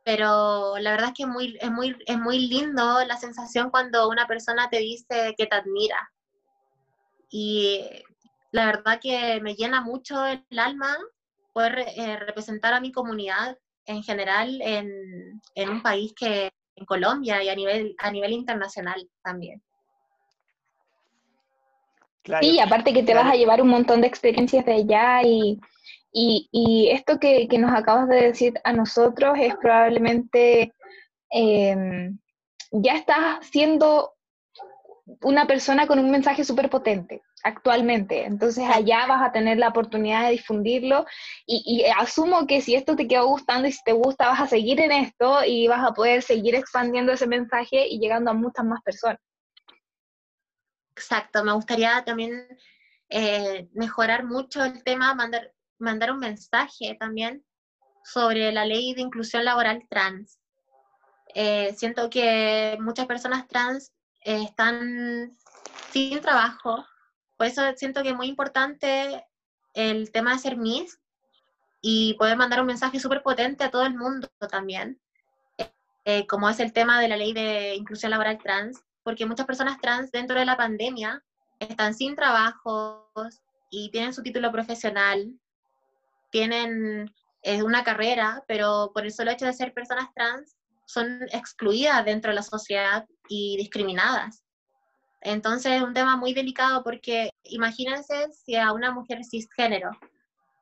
[0.04, 4.28] Pero la verdad es que muy, es, muy, es muy lindo la sensación cuando una
[4.28, 6.12] persona te dice que te admira.
[7.30, 8.04] Y
[8.52, 10.96] la verdad que me llena mucho el alma
[11.54, 17.44] poder eh, representar a mi comunidad en general en, en un país que en Colombia
[17.44, 19.62] y a nivel, a nivel internacional también.
[22.42, 25.60] sí, aparte que te vas a llevar un montón de experiencias de allá y,
[26.14, 30.74] y, y esto que, que, nos acabas de decir a nosotros es probablemente
[31.32, 32.12] eh,
[32.72, 34.14] ya estás siendo
[35.22, 38.26] una persona con un mensaje súper potente actualmente.
[38.26, 41.06] Entonces allá vas a tener la oportunidad de difundirlo
[41.46, 44.48] y, y, asumo que si esto te quedó gustando y si te gusta vas a
[44.48, 48.66] seguir en esto y vas a poder seguir expandiendo ese mensaje y llegando a muchas
[48.66, 49.20] más personas.
[50.92, 52.48] Exacto, me gustaría también
[53.10, 57.44] eh, mejorar mucho el tema, mandar, mandar un mensaje también
[58.04, 60.40] sobre la ley de inclusión laboral trans.
[61.34, 63.92] Eh, siento que muchas personas trans
[64.24, 65.38] eh, están
[65.92, 66.86] sin trabajo,
[67.38, 69.26] por eso siento que es muy importante
[69.74, 71.00] el tema de ser Miss
[71.82, 75.00] y poder mandar un mensaje súper potente a todo el mundo también,
[76.06, 79.80] eh, como es el tema de la ley de inclusión laboral trans, porque muchas personas
[79.82, 81.24] trans dentro de la pandemia
[81.60, 85.34] están sin trabajos y tienen su título profesional,
[86.30, 90.56] tienen eh, una carrera, pero por el solo hecho de ser personas trans
[90.92, 94.44] son excluidas dentro de la sociedad y discriminadas.
[95.22, 99.92] Entonces es un tema muy delicado porque imagínense si a una mujer cisgénero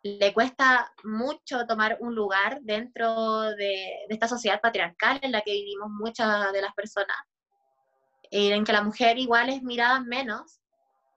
[0.03, 5.89] le cuesta mucho tomar un lugar dentro de, esta sociedad patriarcal en la que vivimos
[5.89, 7.17] muchas de las personas,
[8.31, 10.59] en que la mujer igual es mirada menos.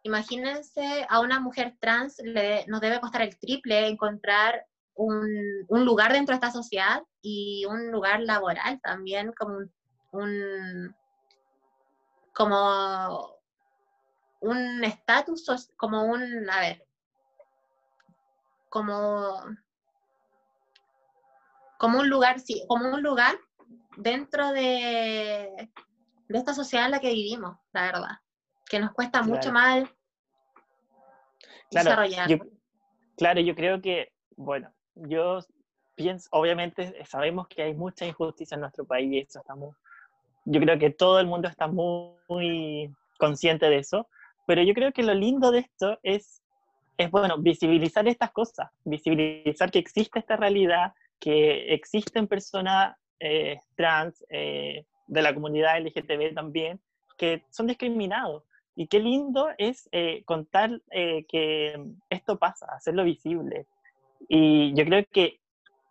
[0.03, 5.29] Imagínense a una mujer trans le, nos debe costar el triple encontrar un,
[5.69, 9.59] un, lugar dentro de esta sociedad y un lugar laboral también como
[10.13, 10.95] un
[12.33, 13.43] como
[14.43, 16.85] un estatus, como un, a ver,
[18.69, 19.41] como,
[21.79, 23.37] como un lugar, sí, como un lugar
[23.97, 25.71] dentro de,
[26.29, 28.19] de esta sociedad en la que vivimos, la verdad,
[28.67, 29.85] que nos cuesta mucho más
[31.71, 32.29] desarrollar.
[33.17, 35.41] claro, yo creo que, bueno, yo
[35.95, 39.77] pienso, obviamente sabemos que hay mucha injusticia en nuestro país estamos
[40.45, 44.09] yo creo que todo el mundo está muy, consciente de eso,
[44.47, 46.43] pero yo creo que lo lindo de esto es,
[46.97, 54.25] es, bueno, visibilizar estas cosas, visibilizar que existe esta realidad, que existen personas eh, trans
[54.29, 56.81] eh, de la comunidad LGTB también,
[57.17, 58.43] que son discriminados.
[58.75, 63.67] Y qué lindo es eh, contar que esto pasa, hacerlo visible.
[64.29, 65.41] Y yo creo que,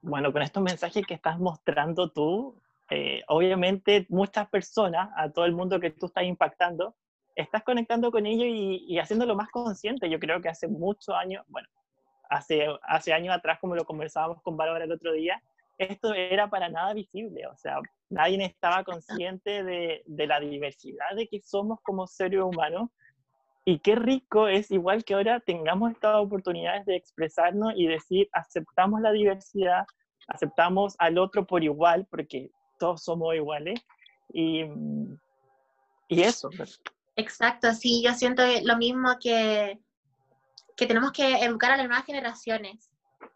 [0.02, 2.56] bueno, con estos mensajes que estás mostrando tú,
[2.89, 6.96] eh, obviamente muchas personas, a todo el mundo que tú estás impactando,
[7.36, 10.10] estás conectando con ellos y, y haciéndolo más consciente.
[10.10, 11.67] Yo creo que hace muchos años, bueno,
[12.30, 15.41] hace, hace años atrás, como lo conversábamos con Bárbara el otro día,
[15.78, 21.28] esto era para nada visible, o sea, nadie estaba consciente de, de la diversidad de
[21.28, 22.89] que somos como seres humanos
[23.63, 29.02] y qué rico es igual que ahora tengamos estas oportunidades de expresarnos y decir, aceptamos
[29.02, 29.86] la diversidad,
[30.28, 33.80] aceptamos al otro por igual, porque todos somos iguales.
[34.34, 34.63] Y,
[36.08, 36.50] y eso.
[37.15, 39.80] Exacto, sí, yo siento lo mismo que,
[40.76, 42.89] que tenemos que educar a las nuevas generaciones.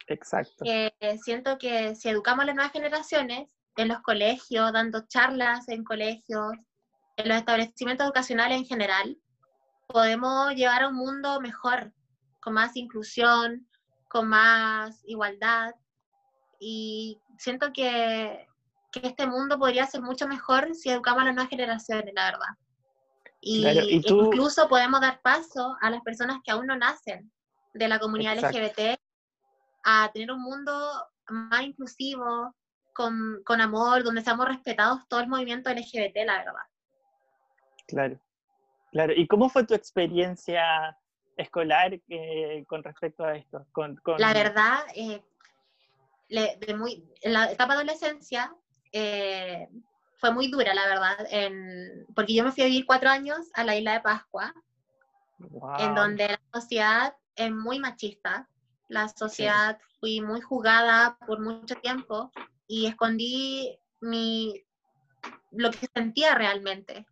[0.07, 0.63] Exacto.
[0.63, 0.91] Que
[1.23, 6.53] siento que si educamos a las nuevas generaciones en los colegios, dando charlas en colegios,
[7.17, 9.17] en los establecimientos educacionales en general,
[9.87, 11.91] podemos llevar a un mundo mejor,
[12.39, 13.67] con más inclusión,
[14.07, 15.75] con más igualdad.
[16.59, 18.47] Y siento que,
[18.91, 22.57] que este mundo podría ser mucho mejor si educamos a las nuevas generaciones, la verdad.
[23.41, 27.31] Y, incluso podemos dar paso a las personas que aún no nacen
[27.73, 28.99] de la comunidad LGBT
[29.83, 30.71] a tener un mundo
[31.29, 32.55] más inclusivo,
[32.95, 36.53] con, con amor, donde seamos respetados todo el movimiento LGBT, la verdad.
[37.87, 38.19] Claro,
[38.95, 39.13] claro.
[39.13, 40.97] ¿Y cómo fue tu experiencia
[41.35, 43.65] escolar eh, con respecto a esto?
[43.73, 45.21] Con, La verdad, eh,
[46.29, 48.55] de muy, en la etapa de adolescencia
[48.93, 49.67] eh,
[50.13, 53.65] fue muy dura, la verdad, en, porque yo me fui a vivir cuatro años a
[53.65, 54.53] la isla de Pascua,
[55.79, 58.47] en donde la sociedad es muy machista,
[58.87, 62.31] la sociedad fui muy jugada por mucho tiempo
[62.65, 64.63] y escondí mi,
[65.51, 67.05] lo que sentía realmente,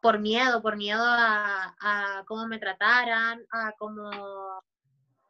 [0.00, 4.10] por miedo, por miedo a, cómo me trataran, a cómo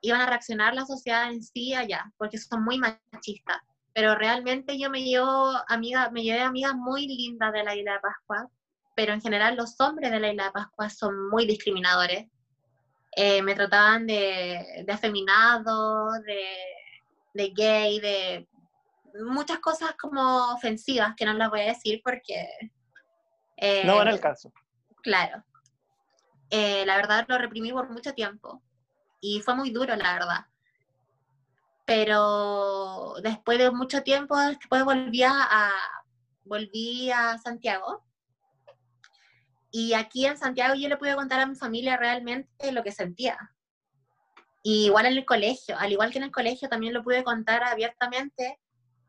[0.00, 3.58] iban a reaccionar la sociedad en sí allá, porque son muy machistas.
[3.92, 8.00] Pero realmente yo me llevo amiga, me llevé amigas muy lindas de la isla de
[8.00, 8.48] Pascua,
[8.94, 12.28] pero en general los hombres de la isla de Pascua son muy discriminadores.
[13.16, 16.44] Eh, me trataban de, de afeminado, de,
[17.34, 18.48] de gay, de
[19.24, 22.48] muchas cosas como ofensivas que no las voy a decir porque...
[23.60, 24.52] Eh, no van al caso.
[25.02, 25.44] Claro.
[26.48, 28.60] Eh, la verdad lo reprimí por mucho tiempo
[29.20, 30.46] y fue muy duro, la verdad.
[31.84, 35.70] Pero después de mucho tiempo, después volví a,
[36.44, 38.04] volví a Santiago.
[39.70, 43.38] Y aquí en Santiago yo le pude contar a mi familia realmente lo que sentía.
[44.62, 47.62] Y igual en el colegio, al igual que en el colegio, también lo pude contar
[47.62, 48.58] abiertamente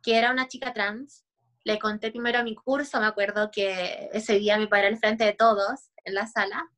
[0.03, 1.25] que era una chica trans.
[1.63, 5.33] Le conté primero mi curso, me acuerdo que ese día me paré al frente de
[5.33, 6.71] todos en la sala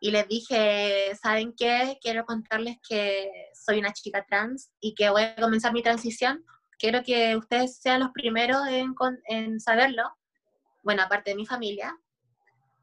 [0.00, 1.98] y les dije, ¿saben qué?
[2.00, 6.44] Quiero contarles que soy una chica trans y que voy a comenzar mi transición.
[6.78, 8.62] Quiero que ustedes sean los primeros
[9.26, 10.04] en, saberlo,
[10.82, 11.96] bueno, aparte de mi familia,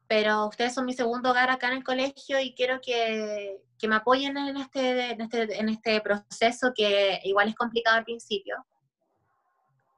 [0.08, 4.36] pero ustedes son mi segundo hogar acá en el colegio y quiero que, me apoyen
[4.36, 8.66] en este, en este, en este proceso que igual es complicado al principio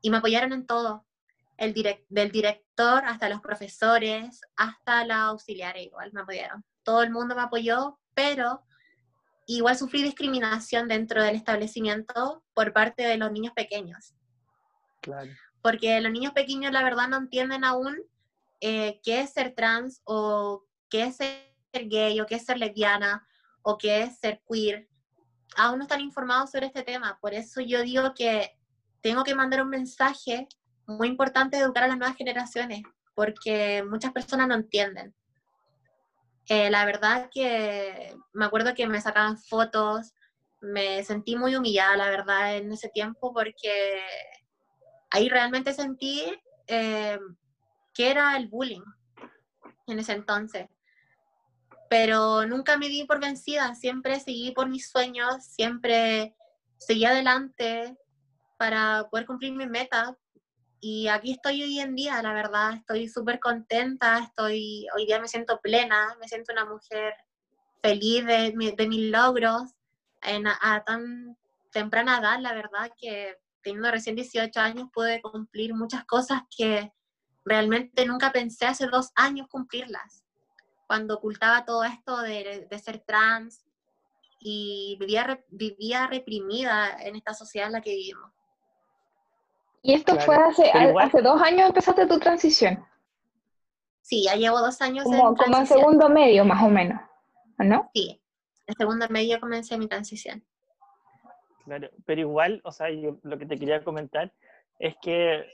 [0.02, 1.07] y me apoyaron en todo,
[1.58, 1.74] el
[2.10, 6.64] del director hasta los profesores, hasta la auxiliares igual me apoyaron.
[6.84, 8.64] Todo el mundo me apoyó, pero
[9.48, 14.14] igual sufrí discriminación dentro del establecimiento por parte de los niños pequeños.
[15.02, 15.32] Claro.
[15.62, 17.98] Porque los niños pequeños la verdad no entienden aún
[18.62, 23.28] eh, qué es ser trans o qué es ser gay o qué es ser lesbiana
[23.64, 24.88] o qué es ser queer.
[25.56, 27.18] Aún no están informados sobre este tema.
[27.20, 28.58] Por eso yo digo que
[29.02, 30.48] tengo que mandar un mensaje
[30.88, 32.82] muy importante educar a las nuevas generaciones,
[33.14, 35.14] porque muchas personas no entienden.
[36.50, 40.14] Eh, la verdad que me acuerdo que me sacaban fotos,
[40.62, 44.02] me sentí muy humillada, la verdad, en ese tiempo, porque
[45.12, 46.24] ahí realmente sentí
[46.68, 47.20] eh,
[47.94, 48.84] que era el bullying
[49.88, 50.68] en ese entonces.
[51.90, 56.36] Pero nunca me di por vencida, siempre seguí por mis sueños, siempre
[56.78, 57.98] seguí adelante,
[58.58, 60.18] para poder cumplir mi meta.
[60.80, 65.28] Y aquí estoy hoy en día, la verdad, estoy súper contenta, estoy, hoy día me
[65.28, 67.16] siento plena, me siento una mujer
[67.82, 69.64] feliz de, de mis logros
[70.22, 71.36] en, a, tan
[71.72, 76.92] temprana edad, la verdad, que teniendo recién 18 años pude cumplir muchas cosas que
[77.44, 80.24] realmente nunca pensé hace dos años cumplirlas.
[80.86, 83.66] Cuando ocultaba todo esto de, de ser trans
[84.40, 88.32] y vivía, vivía reprimida en esta sociedad en la que vivimos.
[89.88, 92.86] ¿Y esto fue hace, hace dos años empezaste tu transición?
[94.02, 97.00] Sí, ya llevo dos años como, en Como en segundo medio, más o menos,
[97.58, 97.90] ¿no?
[97.94, 98.22] Sí,
[98.66, 100.44] en segundo medio comencé mi transición.
[101.64, 104.34] Claro, pero igual, o sea, yo lo que te quería comentar
[104.78, 105.46] es que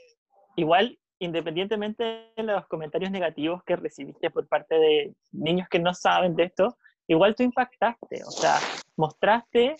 [0.56, 6.34] igual, independientemente de los comentarios negativos que recibiste por parte de niños que no saben
[6.34, 8.58] de esto, igual tú impactaste, o sea,
[8.96, 9.76] mostraste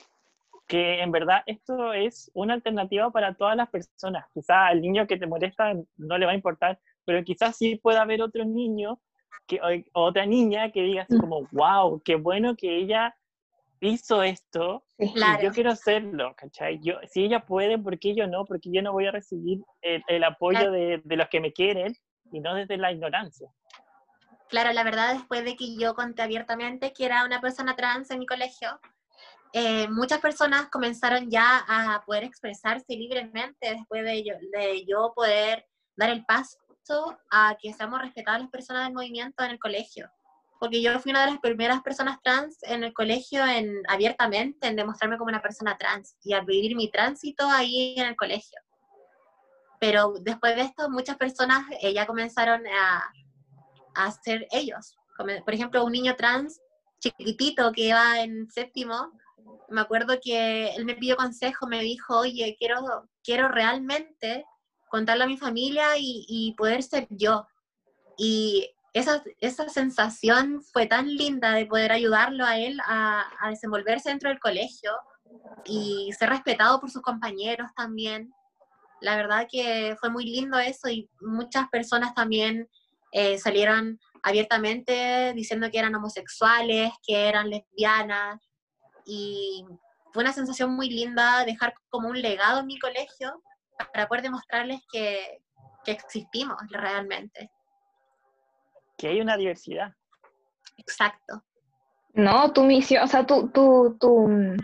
[0.67, 4.27] que en verdad esto es una alternativa para todas las personas.
[4.33, 8.03] Quizás al niño que te molesta no le va a importar, pero quizás sí pueda
[8.03, 9.01] haber otro niño
[9.47, 9.61] que,
[9.93, 11.21] o otra niña que diga así mm.
[11.21, 13.15] como, wow, qué bueno que ella
[13.81, 16.81] hizo esto, yo quiero hacerlo, ¿cachai?
[16.83, 18.47] Yo, si ella puede, ¿por qué yo no?
[18.47, 21.95] Porque yo no voy a recibir el, apoyo de, de, los que me quieren
[22.33, 23.51] y no desde la ignorancia.
[24.49, 28.21] Claro, la verdad, después de que yo conté abiertamente que era una persona trans en
[28.21, 28.81] mi colegio,
[29.57, 35.65] eh, muchas personas comenzaron ya a poder expresarse libremente después de yo, de poder
[35.97, 36.59] dar el paso.
[37.31, 40.11] a que seamos respetadas las personas del movimiento en el colegio.
[40.59, 44.75] Porque yo fui una de las primeras personas trans en el colegio en, abiertamente en
[44.75, 48.59] demostrarme como una persona trans y a vivir mi tránsito ahí en el colegio.
[49.79, 53.05] Pero después de esto, muchas personas eh, ya comenzaron a,
[53.95, 54.97] a ser ellos.
[55.17, 56.61] Por ejemplo, un niño trans
[56.99, 59.13] chiquitito que iba en séptimo,
[59.69, 64.45] me acuerdo que él me pidió consejo, me dijo, oye, quiero, quiero realmente
[64.89, 67.47] contarle a mi familia y, poder ser yo.
[68.17, 74.29] Y esa, esa, sensación fue tan linda de poder ayudarlo a él a, desenvolverse dentro
[74.29, 74.93] del colegio
[75.65, 78.33] y ser respetado por sus compañeros también.
[79.01, 82.69] La verdad que fue muy lindo eso y muchas personas también
[83.11, 88.41] eh, salieron abiertamente diciendo que eran homosexuales, que eran lesbianas
[89.05, 89.65] y
[90.13, 93.43] fue una sensación muy linda dejar como un legado en mi colegio
[93.93, 95.43] para poder demostrarles que,
[95.85, 97.51] que existimos realmente.
[98.97, 99.93] Que hay una diversidad.
[100.77, 101.43] Exacto.
[102.15, 104.57] No, tu misión, o sea, tu, tu, tu,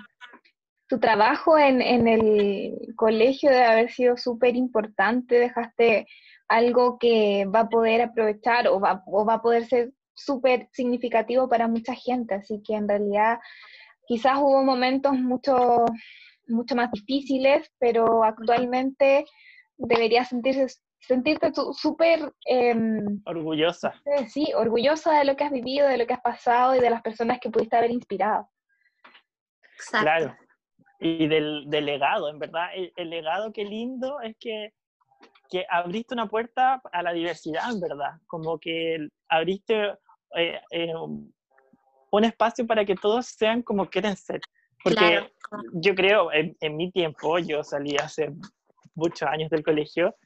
[0.87, 6.07] tu trabajo en, en, el colegio debe haber sido súper importante, dejaste
[6.47, 11.49] algo que va a poder aprovechar o va, o va a poder ser súper significativo
[11.49, 13.39] para mucha gente, así que en realidad
[14.11, 15.85] quizás hubo momentos mucho,
[16.49, 19.25] mucho más difíciles, pero actualmente
[19.77, 22.33] deberías sentirse, sentirte súper...
[22.45, 23.95] Em, orgullosa.
[24.27, 27.03] Sí, orgullosa de lo que has vivido, de lo que has pasado y de las
[27.03, 28.51] personas que pudiste haber inspirado.
[29.93, 30.37] Claro.
[30.99, 34.75] Y del, del, legado, en verdad, el, legado qué lindo es que,
[35.49, 39.95] que, abriste una puerta a la diversidad, en verdad, como que abriste
[40.35, 40.93] eh, eh,
[42.11, 44.41] un espacio para que todos sean como quieren ser.
[44.83, 45.31] Porque
[45.75, 48.33] yo creo, en, mi tiempo, yo salí hace
[48.95, 50.17] muchos años del colegio,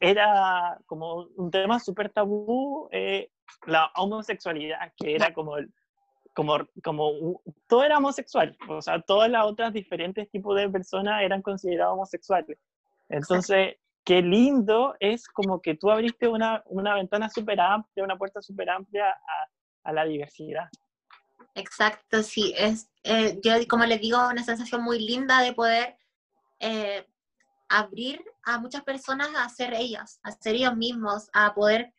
[0.00, 3.30] era como un tema súper tabú eh,
[3.66, 5.54] la homosexualidad, que era como,
[6.34, 11.40] como, como todo era homosexual, o sea, todas las otras diferentes tipos de personas eran
[11.40, 12.58] consideradas homosexuales.
[13.08, 18.42] Entonces, qué lindo es como que tú abriste una, una ventana súper amplia, una puerta
[18.42, 20.68] súper amplia a, a la diversidad.
[21.54, 22.52] Exacto, sí.
[22.56, 25.96] Es, eh, yo, como les digo, una sensación muy linda de poder
[26.58, 27.06] eh,
[27.68, 31.92] abrir a muchas personas a ser ellas, a ser ellos mismos, a poder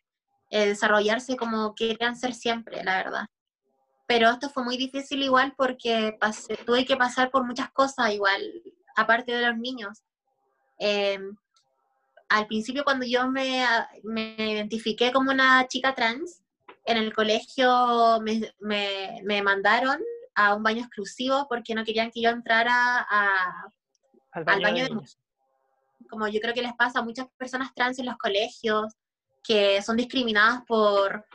[0.51, 3.25] eh, desarrollarse como querían ser siempre, la verdad.
[4.07, 6.17] Pero esto fue muy difícil igual porque
[6.65, 8.41] tuve que pasar por muchas cosas igual,
[8.95, 10.03] aparte de los niños.
[10.77, 11.35] Em,
[12.29, 13.65] al principio cuando yo me,
[14.03, 16.44] me identifiqué como una chica trans,
[16.85, 18.53] en el colegio me,
[19.23, 19.99] me, mandaron
[20.35, 23.67] a un baño exclusivo porque no querían que yo entrara a,
[24.31, 25.05] al baño, de,
[26.09, 28.93] Como yo creo que les pasa a muchas personas trans en los colegios
[29.43, 31.25] que son discriminadas por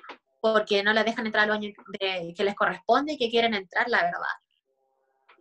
[0.40, 4.02] porque no les dejan entrar al baño que les corresponde y que quieren entrar, la
[4.02, 4.36] verdad.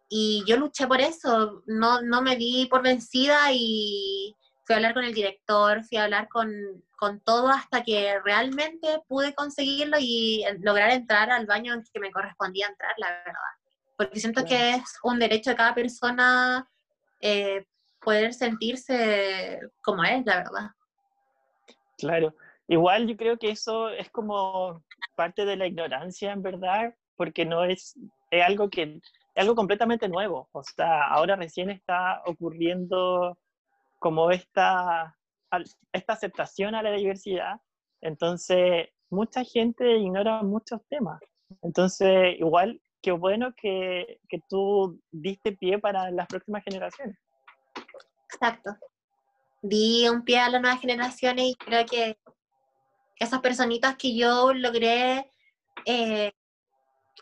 [0.10, 4.36] Y yo luché por eso, no, no me di por vencida y
[4.70, 6.52] fui a hablar con el director, fui a hablar con,
[6.96, 12.12] con todo hasta que realmente pude conseguirlo y lograr entrar al baño en que me
[12.12, 13.34] correspondía entrar, la verdad.
[13.98, 16.70] Porque siento que es un derecho de cada persona
[17.20, 17.66] eh,
[18.00, 20.70] poder sentirse como es, la verdad.
[21.98, 22.36] Claro.
[22.68, 24.84] Igual yo creo que eso es como
[25.16, 27.98] parte de la ignorancia, en verdad, porque no es,
[28.30, 28.84] es algo que
[29.34, 30.48] es algo completamente nuevo.
[30.52, 33.36] O sea, ahora recién está ocurriendo
[34.00, 35.16] como esta
[35.94, 37.60] esta aceptación a la diversidad,
[38.02, 41.20] entonces mucha gente ignora muchos temas.
[41.62, 47.18] Entonces, igual, qué bueno que, que tú diste pie para las próximas generaciones.
[48.32, 48.76] Exacto.
[49.62, 52.18] Di un pie a las nuevas generaciones y creo que
[53.18, 55.30] esas personitas que yo logré
[55.86, 56.32] eh,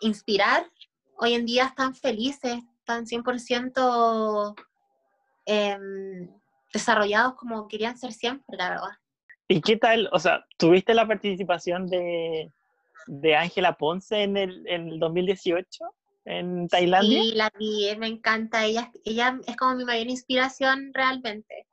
[0.01, 0.69] inspirar,
[1.17, 4.55] hoy en día están felices, están 100%
[5.45, 5.77] eh,
[6.77, 8.91] desarrollados como querían ser siempre, la verdad.
[9.47, 10.09] ¿Y qué tal?
[10.11, 12.51] O sea, ¿tuviste la participación de,
[13.07, 15.85] de Ángela Ponce en el, en el 2018
[16.25, 17.21] en Tailandia?
[17.21, 18.65] Sí, la vi, me encanta.
[18.65, 21.65] Ella, ella es como mi mayor inspiración realmente.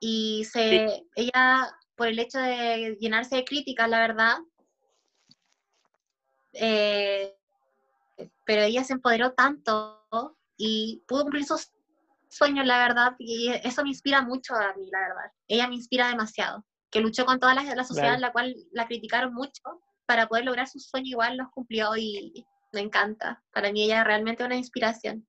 [0.00, 4.36] Y se, ella, por el hecho de llenarse de críticas, la verdad,
[6.52, 7.36] eh,
[8.44, 10.04] pero ella se empoderó tanto
[10.56, 11.70] y pudo cumplir sus
[12.28, 15.32] sueños, la verdad, y eso me inspira mucho a mí, la verdad.
[15.46, 18.86] Ella me inspira demasiado, que luchó con toda la, la sociedad en la cual la
[18.86, 19.62] criticaron mucho
[20.06, 23.42] para poder lograr sus sueños, igual los cumplió y me encanta.
[23.52, 25.26] Para mí ella es realmente una inspiración.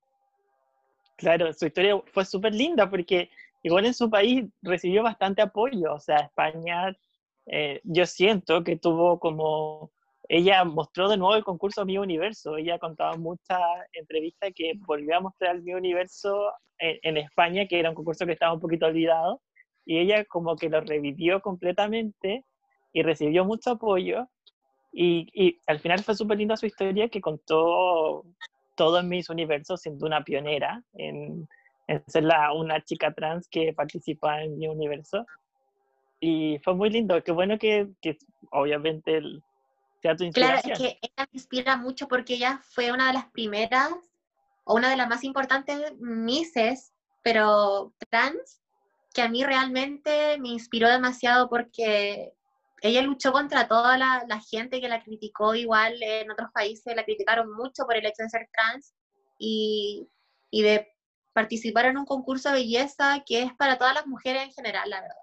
[1.16, 3.30] Claro, su historia fue súper linda porque
[3.62, 6.96] igual en su país recibió bastante apoyo, o sea, España,
[7.46, 9.90] eh, yo siento que tuvo como,
[10.32, 13.60] ella mostró de nuevo el concurso Mi Universo, ella contaba en muchas
[13.92, 18.34] entrevistas que volvió a mostrar Mi Universo en, en España, que era un concurso que
[18.34, 19.42] estaba un poquito olvidado,
[19.84, 22.44] y ella como que lo revivió completamente
[22.92, 24.28] y recibió mucho apoyo.
[24.92, 28.24] Y, y al final fue súper linda su historia que contó
[28.76, 31.48] todo en mis universos siendo una pionera en,
[31.88, 35.26] en ser la, una chica trans que participa en mi universo.
[36.20, 38.16] Y fue muy lindo, qué bueno que, que
[38.52, 39.42] obviamente el,
[40.00, 40.60] sea tu inspiración.
[40.62, 43.92] Claro, es que ella me inspira mucho porque ella fue una de las primeras
[44.64, 46.92] o una de las más importantes misses,
[47.22, 48.60] pero trans,
[49.12, 52.32] que a mí realmente me inspiró demasiado porque
[52.82, 57.04] ella luchó contra toda la, la, gente que la criticó, igual en otros países la
[57.04, 58.94] criticaron mucho por el hecho de ser trans
[59.38, 60.08] y,
[60.50, 60.88] y de
[61.32, 65.00] participar en un concurso de belleza que es para todas las mujeres en general, la
[65.00, 65.16] verdad.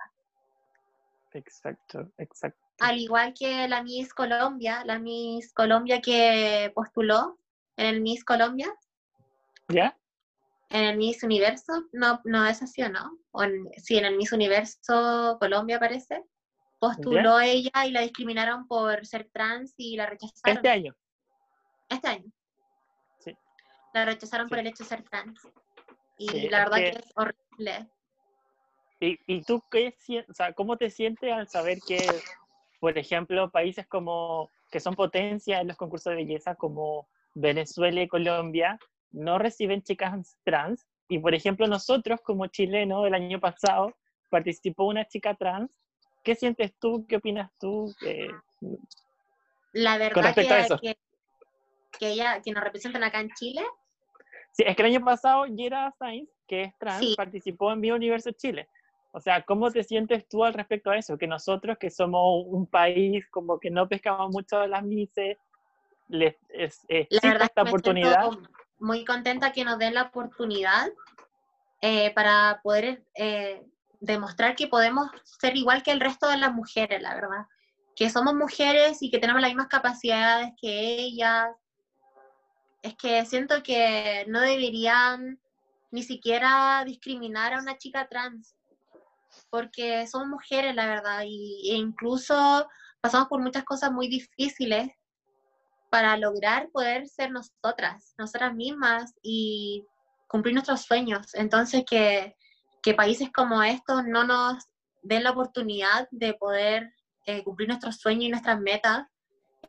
[1.34, 2.67] Exacto, exacto.
[2.80, 7.40] Al igual que la Miss Colombia, la Miss Colombia que postuló
[7.76, 8.74] en el Miss Colombia.
[9.68, 9.98] ¿Ya?
[10.70, 13.18] En el Miss Universo, no, no es así o no.
[13.32, 16.24] O en, sí, en el Miss Universo Colombia parece
[16.80, 20.58] postuló ella y la discriminaron por ser trans y la rechazaron.
[20.58, 20.96] Este año.
[21.90, 22.32] Este año.
[23.20, 23.36] Sí.
[23.94, 24.50] La rechazaron sí.
[24.50, 25.48] por el hecho de ser trans.
[26.18, 27.90] Y sí, la verdad es que, que, es horrible.
[29.00, 29.96] ¿Y, y tú qué
[30.28, 31.98] o sea, cómo te sientes al saber que,
[32.80, 38.08] por ejemplo, países como que son potencia en los concursos de belleza como Venezuela y
[38.08, 38.80] Colombia
[39.12, 40.86] no reciben chicas trans?
[41.10, 43.96] Y, por ejemplo, nosotros como chilenos el año pasado
[44.30, 45.72] participó una chica trans
[46.28, 47.06] ¿Qué sientes tú?
[47.08, 47.96] ¿Qué opinas tú?
[48.06, 48.28] Eh,
[49.72, 50.46] la verdad que,
[50.82, 50.98] que,
[51.98, 53.62] que, ella, que nos representan acá en Chile.
[54.52, 57.14] Sí, es que el año pasado Yera Sainz, que es trans, sí.
[57.16, 58.68] participó en Mi Universo Chile.
[59.18, 61.18] O sea, ¿cómo te sientes tú al respecto a eso?
[61.18, 65.40] Que nosotros, que somos un país como que no pescamos mucho las mises,
[66.08, 68.30] les es, es la verdad esta oportunidad.
[68.78, 70.90] Muy contenta que nos den la oportunidad
[71.82, 73.66] eh, para poder eh,
[74.00, 77.48] demostrar que podemos ser igual que el resto de las mujeres, la verdad.
[77.96, 81.48] Que somos mujeres y que tenemos las mismas capacidades que ellas.
[82.84, 85.40] Es que siento que no deberían
[85.90, 88.57] ni siquiera discriminar a una chica trans,
[89.50, 92.68] porque somos mujeres, la verdad, y, e incluso
[93.02, 94.90] pasamos por muchas cosas muy difíciles
[95.90, 99.86] para lograr poder ser nosotras, nosotras mismas y
[100.28, 101.34] cumplir nuestros sueños.
[101.34, 102.36] Entonces, que,
[102.82, 104.66] que países como estos no nos
[105.02, 106.94] den la oportunidad de poder
[107.26, 109.08] eh, cumplir nuestros sueños y nuestras metas,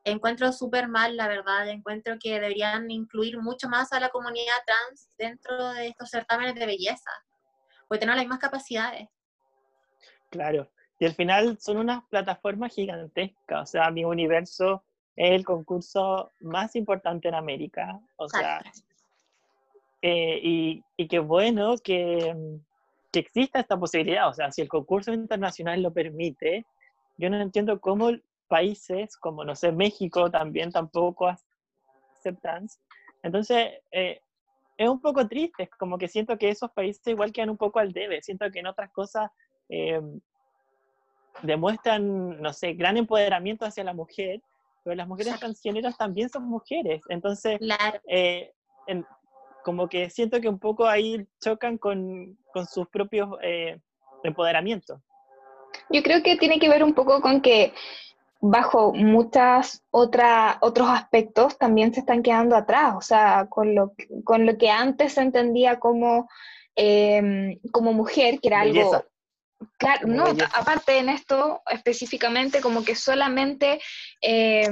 [0.05, 1.69] encuentro súper mal, la verdad.
[1.69, 6.67] Encuentro que deberían incluir mucho más a la comunidad trans dentro de estos certámenes de
[6.67, 7.11] belleza,
[7.87, 9.09] porque tenemos las mismas capacidades.
[10.31, 10.69] Claro,
[10.99, 14.83] y al final son unas plataformas gigantescas, o sea, mi universo
[15.17, 18.63] es el concurso más importante en América, o sea,
[20.03, 22.35] eh, y, y qué bueno que,
[23.11, 24.29] que exista esta posibilidad.
[24.29, 26.67] O sea, si el concurso internacional lo permite,
[27.17, 28.11] yo no entiendo cómo
[28.47, 31.35] países como, no sé, México también tampoco
[32.17, 32.69] aceptan.
[33.23, 34.21] Entonces, eh,
[34.77, 37.93] es un poco triste, como que siento que esos países igual quedan un poco al
[37.93, 38.23] debe.
[38.23, 39.31] Siento que en otras cosas
[39.69, 40.01] eh,
[41.43, 44.41] demuestran, no sé, gran empoderamiento hacia la mujer,
[44.83, 47.03] pero las mujeres transgéneros también son mujeres.
[47.09, 48.01] Entonces, claro.
[48.07, 48.53] eh,
[48.87, 49.07] en,
[49.65, 53.79] como que siento que un poco ahí chocan con, con sus propios eh,
[54.25, 55.01] empoderamientos.
[55.91, 57.75] Yo creo que tiene que ver un poco con que
[58.41, 63.93] bajo muchas otra, otros aspectos también se están quedando atrás, o sea, con lo,
[64.25, 66.29] con lo que antes se entendía como,
[66.77, 69.05] eh, como mujer, que era Belleza.
[69.77, 73.81] Claro, no, aparte en esto específicamente como que solamente
[74.21, 74.69] eh,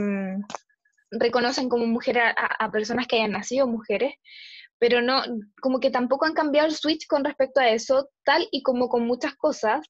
[1.11, 4.15] reconocen como mujer a, a, personas que hayan nacido mujeres,
[4.79, 5.23] pero no,
[5.61, 9.07] como que tampoco han cambiado el switch con respecto a eso, tal y como con
[9.07, 9.87] muchas cosas,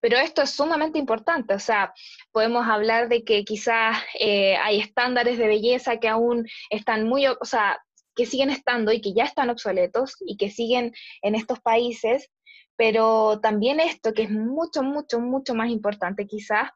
[0.00, 1.92] pero esto es sumamente importante, o sea,
[2.30, 7.44] podemos hablar de que quizás eh, hay estándares de belleza que aún están muy, o
[7.44, 7.78] sea,
[8.18, 10.92] que siguen estando y que ya están obsoletos y que siguen
[11.22, 12.28] en estos países,
[12.74, 16.68] pero también esto que es mucho, mucho, mucho más importante quizás,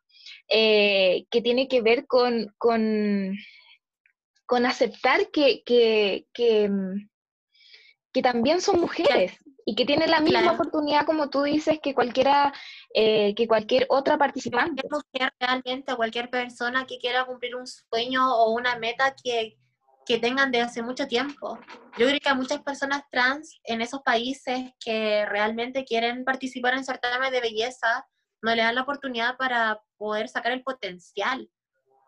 [0.48, 3.36] eh, que tiene que ver con, con,
[4.46, 6.70] con aceptar que, que, que
[8.12, 9.32] que también son mujeres
[9.64, 10.54] y que tienen la misma claro.
[10.54, 12.52] oportunidad, como tú dices, que cualquiera,
[12.94, 14.82] eh, que cualquier otra participante.
[14.82, 19.56] Cualquier mujer realmente, cualquier persona que quiera cumplir un sueño o una meta que,
[20.06, 21.58] que tengan de hace mucho tiempo.
[21.98, 26.84] Yo creo que a muchas personas trans en esos países que realmente quieren participar en
[26.84, 28.06] certámenes de belleza,
[28.42, 31.48] no le dan la oportunidad para poder sacar el potencial.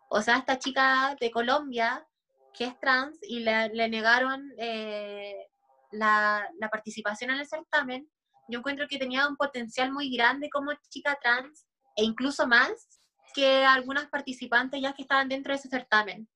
[0.09, 2.05] O sea, esta chica de Colombia,
[2.53, 5.47] que es trans, y le, negaron eh,
[5.91, 8.09] la, la participación en el certamen,
[8.47, 11.65] yo encuentro que tenía un potencial muy grande como chica trans,
[11.95, 12.99] e incluso más
[13.33, 16.27] que algunas participantes ya que estaban dentro de ese certamen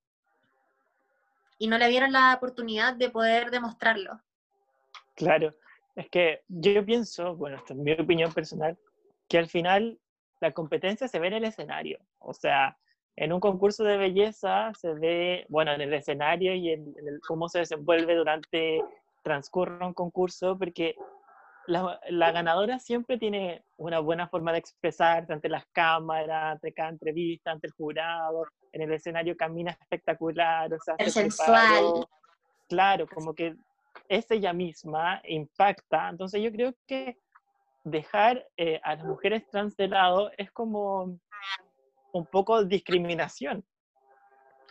[1.60, 4.20] y no le dieron la oportunidad de poder demostrarlo.
[5.16, 5.53] Claro,
[5.95, 8.78] es que yo pienso, bueno, esta es mi opinión personal,
[9.28, 9.99] que al final
[10.39, 11.99] la competencia se ve en el escenario.
[12.20, 12.78] O sea,
[13.18, 16.95] en un concurso de belleza se ve, bueno, en el escenario y en,
[17.28, 18.82] cómo se desenvuelve durante,
[19.22, 20.95] transcurre un concurso, porque
[21.68, 26.89] la, la, ganadora siempre tiene una buena forma de expresarse ante las cámaras, ante cada
[26.89, 32.07] entrevista, ante el jurado, en el escenario camina espectacular, o sea, sensual.
[32.67, 33.55] Claro, como que
[34.07, 36.09] es ella misma, impacta.
[36.09, 37.17] Entonces yo creo que
[37.84, 41.20] dejar eh, a las mujeres trans de lado es como
[42.11, 43.65] un poco discriminación.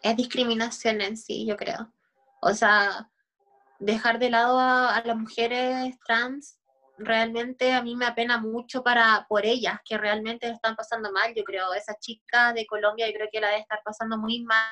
[0.03, 1.93] Es discriminación en sí, yo creo.
[2.41, 3.11] O sea,
[3.79, 6.58] dejar de lado a las mujeres trans
[6.99, 11.45] realmente a mí me apena mucho para, por ellas, que realmente están pasando mal, yo
[11.45, 11.73] creo.
[11.75, 14.63] Esa chica de Colombia, yo creo que la debe estar pasando muy mal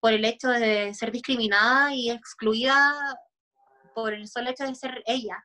[0.00, 3.18] por el hecho de ser discriminada y excluida
[3.94, 5.44] por el solo hecho de ser ella.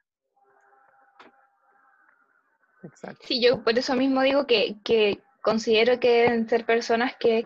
[2.83, 3.25] Exacto.
[3.27, 7.45] Sí, yo por eso mismo digo que, que considero que deben ser personas que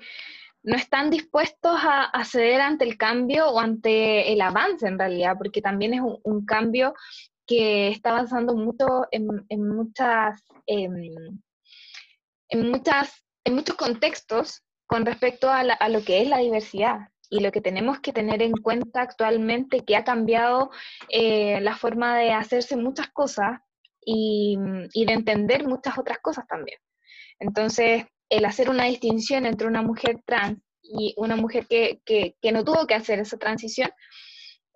[0.64, 5.62] no están dispuestos a, ceder ante el cambio o ante el avance en realidad, porque
[5.62, 6.94] también es un cambio
[7.50, 9.28] que está avanzando mucho en,
[9.68, 11.42] muchas, em,
[12.48, 17.52] en, muchas, en muchos contextos con respecto a, lo que es la diversidad y lo
[17.52, 20.70] que tenemos que tener en cuenta actualmente que ha cambiado
[21.10, 23.60] eh, la forma de hacerse muchas cosas
[24.06, 26.78] y, de entender muchas otras cosas también.
[27.40, 32.64] Entonces, el hacer una distinción entre una mujer trans y una mujer que, que no
[32.64, 33.90] tuvo que hacer esa transición,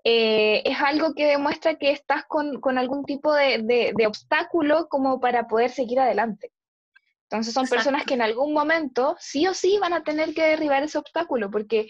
[0.03, 5.69] eh, es algo que demuestra que estás con, algún tipo de, obstáculo como para poder
[5.69, 6.51] seguir adelante.
[7.29, 10.83] Entonces son personas que en algún momento sí o sí van a tener que derribar
[10.83, 11.87] ese obstáculo porque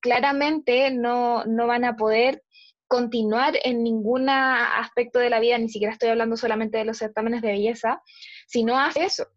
[0.00, 2.42] claramente no, van a poder
[2.88, 7.40] continuar en ningún aspecto de la vida, ni siquiera estoy hablando solamente de los certámenes
[7.40, 8.02] de belleza,
[8.46, 9.28] si no hace eso.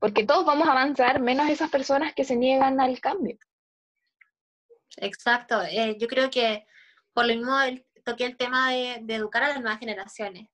[0.00, 3.38] Porque todos vamos a avanzar, menos esas personas que se niegan al cambio.
[4.96, 5.62] Exacto.
[5.62, 6.66] Eh, yo creo que
[7.14, 7.56] por lo mismo
[8.04, 10.48] toqué el tema de, educar a las nuevas generaciones,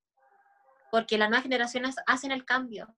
[0.90, 2.94] porque las nuevas generaciones hacen el cambio.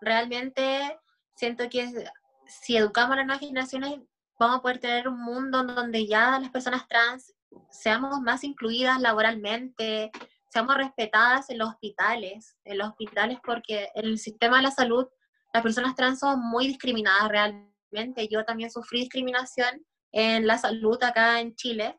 [0.00, 0.98] Realmente
[1.36, 2.04] siento que
[2.46, 4.00] si educamos a las nuevas generaciones,
[4.38, 7.34] vamos a poder tener un mundo donde ya las personas trans
[7.70, 10.10] seamos más incluidas laboralmente,
[10.48, 15.06] seamos respetadas en los hospitales, en los hospitales porque en el sistema de la salud
[15.52, 18.28] las personas trans son muy discriminadas realmente.
[18.28, 21.98] Yo también sufrí discriminación en la salud acá en Chile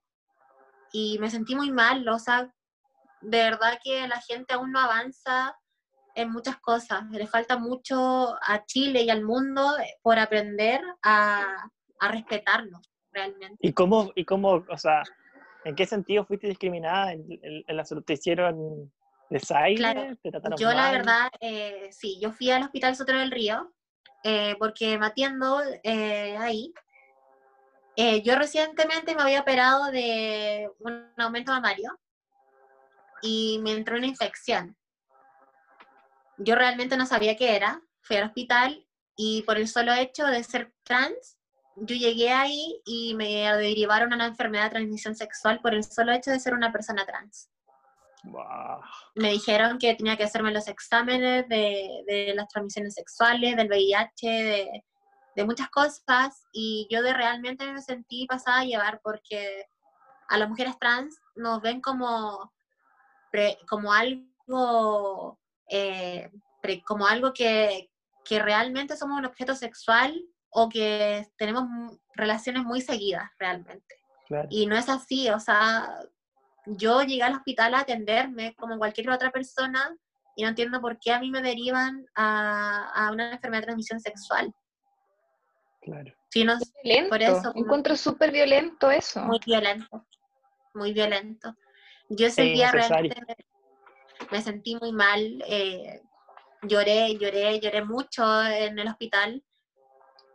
[0.92, 2.54] y me sentí muy mal, o sea,
[3.22, 5.56] de verdad que la gente aún no avanza
[6.16, 9.66] en muchas cosas, le falta mucho a Chile y al mundo
[10.02, 11.70] por aprender a,
[12.00, 12.82] a respetarnos
[13.12, 13.58] realmente.
[13.62, 15.04] ¿Y cómo, y cómo, o sea,
[15.64, 18.04] en qué sentido fuiste discriminada en, la salud?
[18.04, 18.92] ¿Te hicieron
[19.30, 19.78] desaire?
[19.78, 20.18] Claro,
[20.58, 23.72] yo la verdad, eh, sí, yo fui al Hospital Sotero del Río
[24.24, 26.74] eh, porque me atiendo eh, ahí
[27.96, 32.00] eh, yo recientemente me había operado de un aumento mamario
[33.22, 34.78] y me entró una infección.
[36.38, 40.44] Yo realmente no sabía qué era, fui al hospital y por el solo hecho de
[40.44, 41.38] ser trans,
[41.76, 46.12] yo llegué ahí y me derivaron a una enfermedad de transmisión sexual por el solo
[46.14, 47.50] hecho de ser una persona trans.
[49.16, 54.28] Me dijeron que tenía que hacerme los exámenes de, de las transmisiones sexuales, del VIH,
[54.28, 54.84] de,
[55.36, 59.66] de muchas cosas y yo de realmente me sentí pasada a llevar porque
[60.30, 62.52] a las mujeres trans nos ven como,
[63.68, 66.32] como algo, eh,
[66.86, 67.90] como algo que,
[68.24, 70.14] que, realmente somos un objeto sexual
[70.50, 71.66] o que tenemos
[72.16, 73.96] relaciones muy seguidas realmente.
[74.50, 76.00] Y no es así, o sea,
[76.66, 79.94] yo llegué al hospital a atenderme como cualquier otra persona
[80.38, 84.00] y no entiendo por qué a mí me derivan a, a una enfermedad de transmisión
[84.00, 84.54] sexual.
[85.82, 86.14] Claro.
[86.30, 87.10] Sí, no, violento.
[87.10, 89.22] Por eso, Encuentro súper violento eso.
[89.22, 90.06] Muy violento,
[90.74, 91.56] muy violento.
[92.10, 93.16] Yo ese día realmente
[94.32, 96.02] me, sentí muy mal, eh,
[96.64, 99.44] lloré, lloré, lloré mucho en el hospital,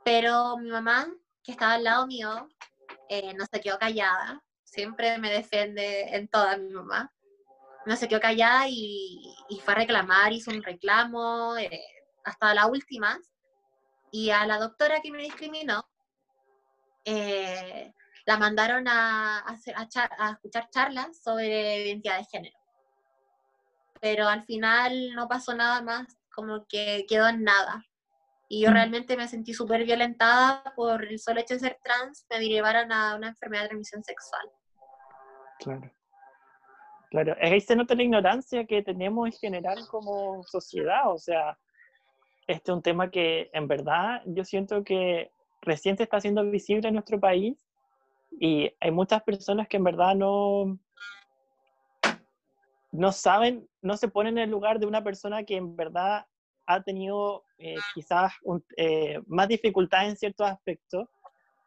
[0.05, 1.07] pero mi mamá,
[1.43, 2.49] que estaba al lado mío,
[3.09, 7.13] eh, no se quedó callada, siempre me defiende en toda mi mamá.
[7.85, 11.85] No se quedó callada y, y fue a reclamar, hizo un reclamo eh,
[12.25, 13.19] hasta la última.
[14.17, 15.85] Y a la doctora que me discriminó,
[17.05, 17.93] eh,
[18.25, 19.87] la mandaron a, hacer, a,
[20.19, 22.59] a, escuchar charlas sobre identidad de género.
[24.01, 27.85] Pero al final no pasó nada más, como que quedó en nada.
[28.49, 28.73] Y yo mm.
[28.73, 33.17] realmente me sentí súper violentada por el solo hecho de ser trans, me derivaron a
[33.17, 34.51] una enfermedad de transmisión sexual.
[35.59, 35.93] Claro.
[37.11, 41.59] Claro, ahí se nota la ignorancia que tenemos en general como sociedad, o sea,
[42.47, 45.31] este es un tema que en verdad yo siento que
[45.63, 47.57] recién se está haciendo visible en nuestro país
[48.39, 50.79] y hay muchas personas que en verdad no,
[52.93, 56.27] no saben, no se ponen en el lugar de una persona que en verdad
[56.67, 58.33] ha tenido eh, quizás
[58.77, 61.09] eh, más dificultad en ciertos aspectos,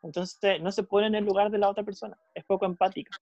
[0.04, 3.18] entonces no se pone en el lugar de la otra persona, es poco empática.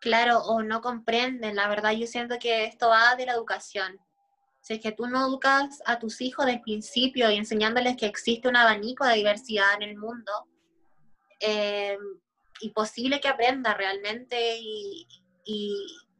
[0.00, 3.98] Claro, o no comprenden, la verdad yo siento que esto va de la educación.
[4.66, 8.06] Si es que tú no educas a tus hijos desde el principio y enseñándoles que
[8.06, 10.32] existe un abanico de diversidad en el mundo,
[11.38, 11.96] eh,
[12.62, 15.06] imposible que aprenda realmente y,
[15.44, 15.72] y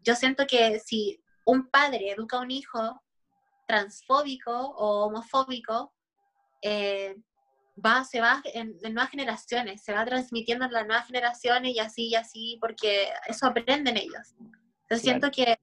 [0.05, 3.03] yo siento que si un padre educa a un hijo
[3.66, 5.92] transfóbico o homofóbico,
[6.62, 7.16] eh,
[7.84, 12.11] va, se va en, nuevas generaciones, se va transmitiendo en las nuevas generaciones y así
[12.11, 14.36] y así, porque eso aprenden ellos.
[14.82, 15.59] Entonces siento que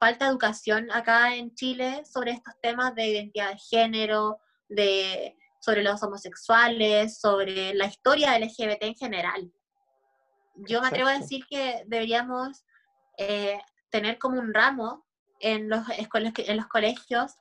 [0.00, 6.02] falta educación acá en Chile sobre estos temas de identidad de género, de, sobre los
[6.02, 9.52] homosexuales, sobre la historia LGBT en general.
[10.56, 12.64] Yo me atrevo a decir que deberíamos
[13.18, 15.06] eh, tener como un ramo
[15.38, 17.32] en los, en los colegios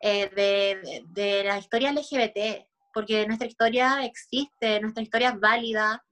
[0.00, 6.02] eh, de, de, la historia LGBT, porque nuestra historia existe, nuestra historia es válida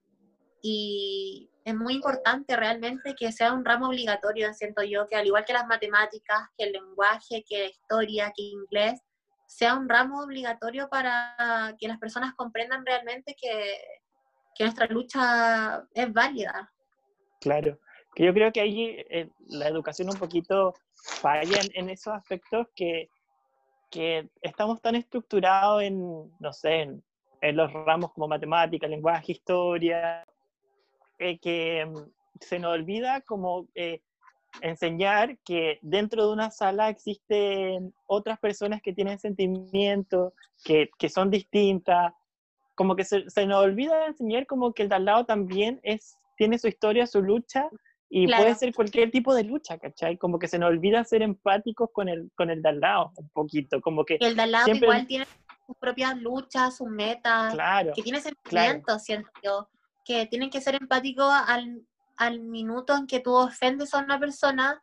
[0.60, 5.44] y es muy importante realmente que sea un ramo obligatorio, siento yo, que al igual
[5.44, 9.00] que las matemáticas, que el lenguaje, que la historia, que inglés,
[9.46, 13.78] sea un ramo obligatorio para que las personas comprendan realmente que,
[14.54, 16.72] que nuestra lucha es válida.
[17.40, 17.78] Claro,
[18.14, 23.10] que yo creo que ahí eh, la educación un poquito falla en, esos aspectos que,
[23.90, 26.80] que, estamos tan estructurados en, no sé,
[27.42, 30.26] en, los ramos como matemática, lenguaje, historia,
[31.18, 31.96] eh, que mm,
[32.40, 34.00] se nos olvida como eh,
[34.60, 40.32] enseñar que dentro de una sala existen otras personas que tienen sentimientos,
[40.64, 42.12] que, que son distintas,
[42.74, 46.16] como que se, se, nos olvida enseñar como que el de al lado también es,
[46.36, 47.68] tiene su historia, su lucha,
[48.10, 50.16] y puede ser cualquier tipo de lucha, ¿cachai?
[50.16, 53.28] Como que se nos olvida ser empáticos con el, con el de al lado, un
[53.30, 54.16] poquito, como que...
[54.20, 55.26] el de al lado igual tiene
[55.66, 59.68] sus propias luchas, sus metas, claro, que tiene sentimientos, siento yo,
[60.08, 61.82] que tienen que ser empáticos al,
[62.16, 64.82] al minuto en que tú ofendes a una persona,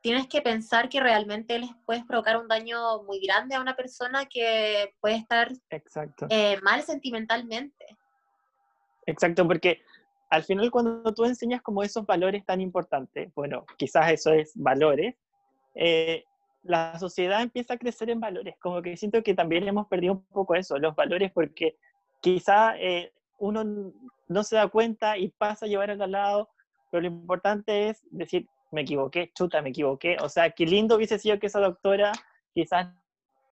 [0.00, 4.24] tienes que pensar que realmente les puedes provocar un daño muy grande a una persona
[4.24, 6.26] que puede estar Exacto.
[6.30, 7.84] Eh, mal sentimentalmente.
[9.04, 9.82] Exacto, porque
[10.30, 15.16] al final cuando tú enseñas como esos valores tan importantes, bueno, quizás eso es valores,
[15.74, 16.24] eh,
[16.62, 20.24] la sociedad empieza a crecer en valores, como que siento que también hemos perdido un
[20.24, 21.76] poco eso, los valores, porque
[22.22, 23.92] quizás eh, uno
[24.28, 26.50] no se da cuenta y pasa a llevar al lado,
[26.90, 31.18] pero lo importante es decir, me equivoqué, chuta, me equivoqué, o sea, qué lindo hubiese
[31.18, 32.12] sido que esa doctora
[32.52, 32.88] quizás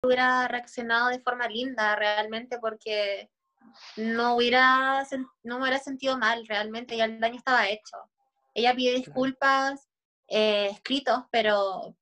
[0.04, 3.30] hubiera reaccionado de forma linda realmente porque
[3.98, 5.06] no hubiera,
[5.44, 7.98] no hubiera sentido mal realmente, ya el daño estaba hecho.
[8.54, 9.88] Ella pide disculpas
[10.28, 11.96] eh, escritos, pero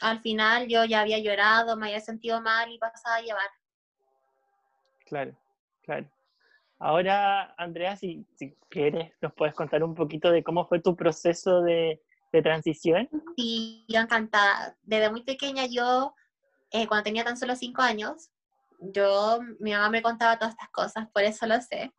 [0.00, 3.50] al final yo ya había llorado, me había sentido mal y pasaba a llevar.
[5.06, 5.36] Claro,
[5.82, 6.10] claro.
[6.78, 8.26] Ahora, Andrea, si,
[8.68, 12.00] quieres, nos puedes contar un poquito de cómo fue tu proceso de,
[12.42, 13.08] transición.
[13.34, 14.76] Sí, yo encantada.
[14.82, 16.14] Desde muy pequeña yo,
[16.70, 18.28] eh, cuando tenía tan solo cinco años,
[18.78, 21.94] yo, mi mamá me contaba todas estas cosas, por eso lo sé.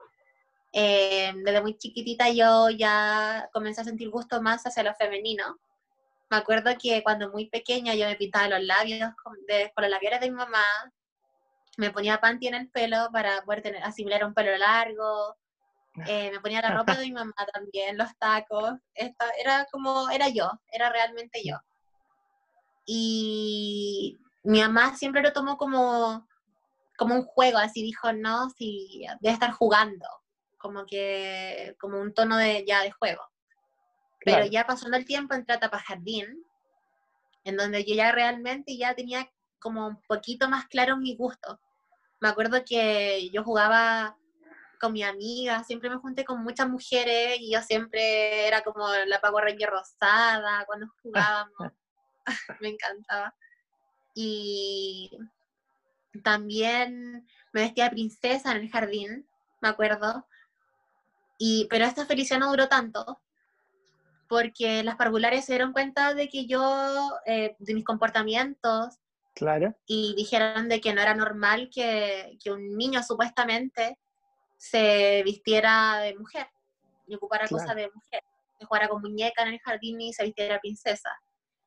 [0.73, 5.57] Eh, desde muy chiquitita yo ya comencé a sentir gusto más hacia lo femenino.
[6.29, 10.19] Me acuerdo que cuando muy pequeña yo me pintaba los labios con, de, los labiales
[10.19, 10.63] de mi mamá,
[11.77, 15.37] me ponía panty en el pelo para poder tener, asimilar un pelo largo,
[16.07, 20.51] eh, me ponía la ropa de mi mamá también, los tacos, era como, era yo,
[20.71, 21.57] era realmente yo.
[22.85, 26.27] Y mi mamá siempre lo tomó como,
[26.97, 30.05] como un juego, así dijo, no, si debe estar jugando,
[30.57, 33.21] como que, como un tono de, ya de juego.
[34.25, 36.43] Pero ya pasando el tiempo entré a etapa jardín,
[37.43, 41.59] en donde yo ya realmente ya tenía como un poquito más claro mi gusto.
[42.19, 44.17] Me acuerdo que yo jugaba
[44.79, 49.19] con mi amiga, siempre me junté con muchas mujeres y yo siempre era como la
[49.19, 51.71] Pago Ranger rosada cuando jugábamos,
[52.61, 53.35] me encantaba.
[54.13, 55.11] Y
[56.23, 59.27] también me vestía de princesa en el jardín,
[59.61, 60.25] me acuerdo.
[61.37, 63.21] Y, pero esta felicidad no duró tanto,
[64.27, 68.97] porque las parvulares se dieron cuenta de que yo, eh, de mis comportamientos,
[69.37, 69.75] Claro.
[69.85, 73.97] y dijeron de que no era normal que, que un niño supuestamente
[74.57, 76.47] se vistiera de mujer
[77.07, 77.63] y ocupara Claro.
[77.63, 78.23] cosas de mujer,
[78.59, 81.11] que jugara con muñeca en el jardín y se vistiera princesa.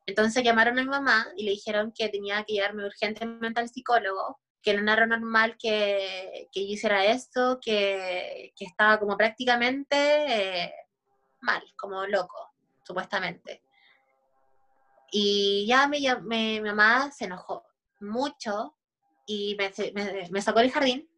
[0.07, 4.41] Entonces llamaron a mi mamá y le dijeron que tenía que llevarme urgentemente al psicólogo,
[4.63, 10.75] que no era normal que, que yo hiciera esto, que, que estaba como prácticamente eh,
[11.41, 12.51] mal, como loco,
[12.83, 13.63] supuestamente.
[15.11, 17.65] Y ya mi mamá se enojó
[18.01, 18.77] mucho
[19.27, 21.09] y me, me- me sacó del jardín,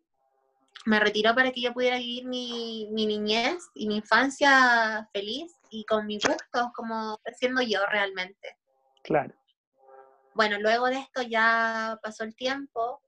[0.87, 5.85] me retiró para que yo pudiera vivir mi, mi niñez y mi infancia feliz y
[5.85, 8.59] con mis gustos, como siendo yo realmente.
[9.05, 9.35] Claro.
[10.35, 13.03] Bueno, luego de esto ya pasó el tiempo,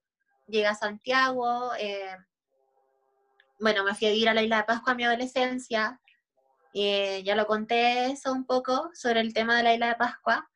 [0.47, 2.17] llegué a Santiago, eh,
[3.61, 6.01] bueno, me fui a vivir a la isla de Pascua en mi adolescencia,
[6.75, 10.49] eh, ya lo conté eso un poco sobre el tema de la isla de Pascua,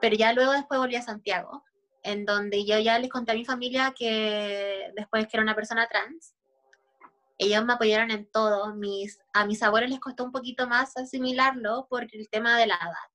[0.00, 1.64] pero ya luego después volví a Santiago,
[2.02, 5.88] en donde yo ya les conté a mi familia que después que era una persona
[5.88, 6.34] trans,
[7.38, 11.86] ellos me apoyaron en todo, mis, a mis abuelos les costó un poquito más asimilarlo
[11.88, 13.10] por el tema de la edad.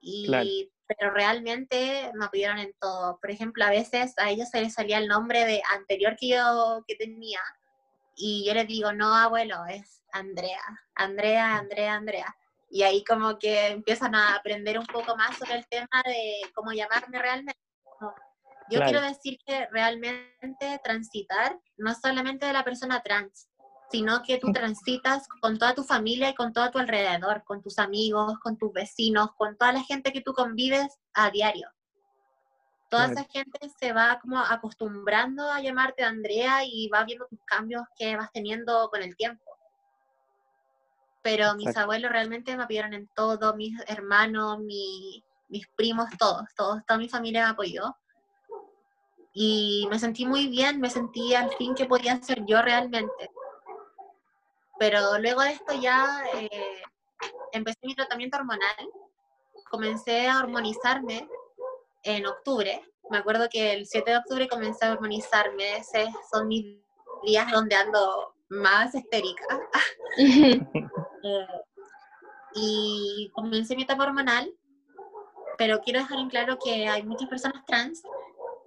[0.00, 0.48] Y, Claro.
[0.96, 3.18] Pero realmente me apoyaron en todo.
[3.20, 6.82] Por ejemplo, a veces a ellos se les salía el nombre de anterior que yo
[6.86, 7.40] que tenía,
[8.20, 10.60] y yo les digo, no, abuelo, es Andrea,
[10.96, 12.36] Andrea, Andrea, Andrea.
[12.70, 16.72] Y ahí como que empiezan a aprender un poco más sobre el tema de cómo
[16.72, 17.60] llamarme realmente.
[18.70, 18.90] Yo Claro.
[18.90, 23.48] quiero decir que realmente transitar no es solamente de la persona trans,
[23.90, 27.78] sino que tú transitas con toda tu familia y con todo tu alrededor, con tus
[27.78, 31.70] amigos, con tus vecinos, con toda la gente que tú convives a diario.
[32.90, 33.20] Toda Claro.
[33.20, 38.16] esa gente se va como acostumbrando a llamarte Andrea y va viendo tus cambios que
[38.16, 39.47] vas teniendo con el tiempo.
[41.22, 41.80] Pero mis Exacto.
[41.84, 47.08] abuelos realmente me apoyaron en todo, mis hermanos, mi- mis primos, todos, todos, toda mi
[47.08, 47.96] familia me apoyó.
[49.32, 53.30] Y me sentí muy bien, me sentí al fin que podía ser yo realmente.
[54.78, 56.82] Pero luego de esto ya eh,
[57.52, 58.88] empecé mi tratamiento hormonal,
[59.70, 61.28] comencé a hormonizarme
[62.04, 62.80] en octubre.
[63.10, 66.78] Me acuerdo que el 7 de octubre comencé a hormonizarme, ese son mis
[67.24, 69.44] días donde ando más histérica.
[71.24, 71.46] Eh,
[72.54, 74.48] y comencé mi etapa hormonal,
[75.58, 78.00] pero quiero dejar en claro que hay muchas personas trans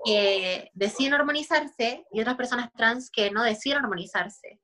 [0.03, 4.59] que deciden hormonizarse y otras personas trans que no deciden hormonizarse.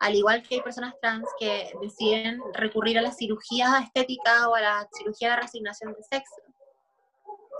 [0.00, 4.60] Al igual que hay personas trans que deciden recurrir a la cirugía estética o a
[4.60, 6.42] la cirugía de reasignación de sexo.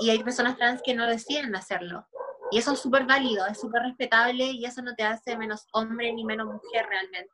[0.01, 2.07] Y hay personas trans que no deciden hacerlo.
[2.51, 6.13] Y eso es súper válido, es súper respetable y eso no te hace menos hombre
[6.13, 7.31] ni menos mujer realmente.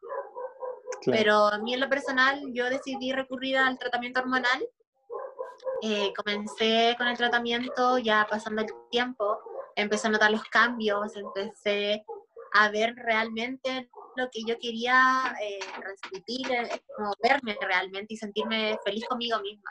[1.02, 1.18] Claro.
[1.18, 4.66] Pero a mí en lo personal, yo decidí recurrir al tratamiento hormonal.
[5.82, 9.38] Eh, comencé con el tratamiento, ya pasando el tiempo,
[9.74, 12.04] empecé a notar los cambios, empecé
[12.54, 18.78] a ver realmente lo que yo quería eh, transmitir, eh, como verme realmente y sentirme
[18.84, 19.70] feliz conmigo misma.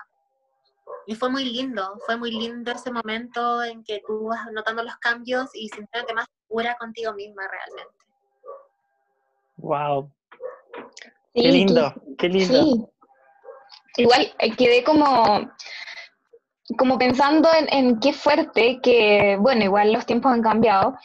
[1.08, 4.96] Y fue muy lindo, fue muy lindo ese momento en que tú vas notando los
[4.98, 8.06] cambios y sintiéndote más segura contigo misma realmente.
[9.58, 10.12] Wow.
[11.34, 12.64] Sí, Qué lindo, qué lindo.
[12.64, 12.86] Sí.
[13.98, 15.50] Igual eh, quedé como,
[16.78, 20.96] como pensando en, en qué fuerte que, bueno, igual los tiempos han cambiado,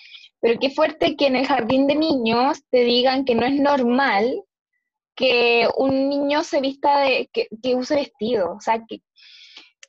[0.40, 4.42] pero qué fuerte que en el jardín de niños te digan que no es normal
[5.14, 8.54] que un niño se vista de, que, que use vestido.
[8.54, 9.02] O sea, que,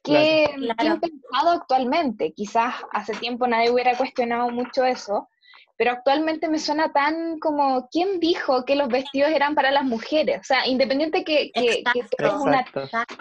[0.04, 1.00] que Claro.
[1.00, 2.34] que impensado actualmente.
[2.34, 5.30] Quizás hace tiempo nadie hubiera cuestionado mucho eso,
[5.82, 10.40] pero actualmente me suena tan como, ¿quién dijo que los vestidos eran para las mujeres?
[10.40, 12.64] O sea, independiente que, que, que tú eres una,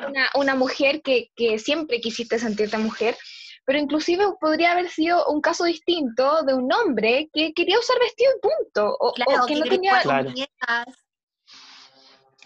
[0.07, 3.17] una, una mujer que, que siempre quisiste sentirte mujer,
[3.65, 8.31] pero inclusive podría haber sido un caso distinto de un hombre que quería usar vestido
[8.37, 10.01] y punto, o, o Claro, que que no tenía...
[10.03, 10.31] Claro.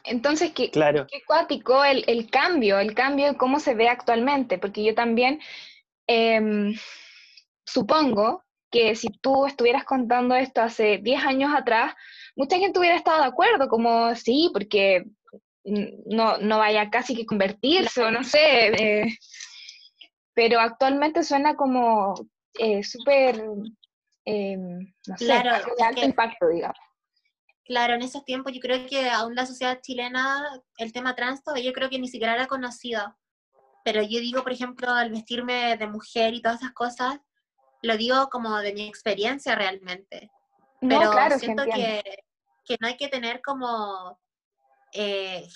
[0.05, 1.09] Entonces, que, Claro.
[1.11, 5.41] qué cuático el, el cambio, el cambio en cómo se ve actualmente, porque yo también
[6.07, 6.73] em,
[7.67, 8.44] supongo
[8.75, 11.95] que si tú estuvieras contando esto hace 10 años atrás,
[12.35, 15.05] mucha gente hubiera estado de acuerdo, como sí, porque
[15.65, 18.67] no, no vaya casi que convertirse o no sé,
[19.07, 19.19] eh,
[20.35, 22.15] pero actualmente suena como
[22.59, 23.45] eh, súper,
[24.25, 26.77] em, no sé, Claro, de alto que- impacto, digamos.
[27.65, 30.45] Claro, en esos tiempos yo creo que aún la sociedad chilena,
[30.79, 33.17] el tema trans yo creo que ni siquiera era conocido.
[33.85, 37.21] Pero yo digo, por ejemplo, al vestirme de mujer y todas esas cosas,
[37.85, 40.31] lo digo como de mi experiencia realmente.
[40.81, 42.03] Pero siento que,
[42.65, 44.19] que, no hay que tener como
[44.93, 45.47] eh,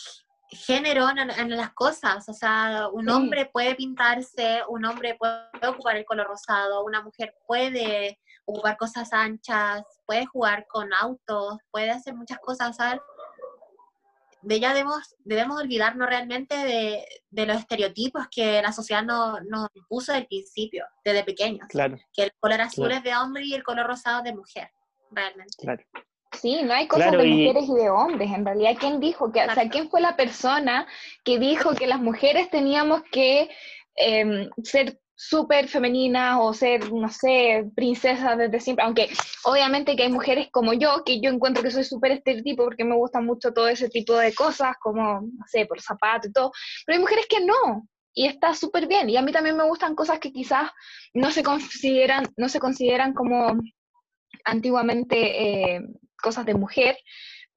[0.50, 2.28] género en, las cosas.
[2.28, 7.34] O sea, un hombre puede pintarse, un hombre puede ocupar el color rosado, una mujer
[7.46, 12.76] puede ocupar cosas anchas, puede jugar con autos, puede hacer muchas cosas.
[14.42, 19.68] De ella debemos, debemos olvidarnos realmente de, de, los estereotipos que la sociedad nos no
[19.88, 21.66] puso desde el principio, desde pequeños.
[21.68, 21.98] Claro.
[22.12, 24.70] Que el color azul es de hombre y el color rosado de mujer,
[25.10, 25.54] realmente.
[25.58, 25.82] Claro.
[26.32, 28.30] Sí, no hay cosas de mujeres y de hombres.
[28.30, 30.86] En realidad, ¿quién dijo que, o sea, quién fue la persona
[31.24, 33.50] que dijo que las mujeres teníamos que
[33.96, 38.84] em, ser súper femeninas o ser, no sé, princesas desde siempre?
[38.84, 39.10] Aunque
[39.44, 42.94] obviamente que hay mujeres como yo, que yo encuentro que soy súper estereotipo porque me
[42.94, 46.52] gusta mucho todo ese tipo de cosas, como, no sé, por zapato y todo.
[46.86, 49.10] Pero hay mujeres que no, y está súper bien.
[49.10, 50.70] Y a mí también me gustan cosas que quizás
[51.14, 53.58] no se consideran, no se consideran como
[54.44, 55.80] antiguamente eh,
[56.22, 56.96] cosas de mujer,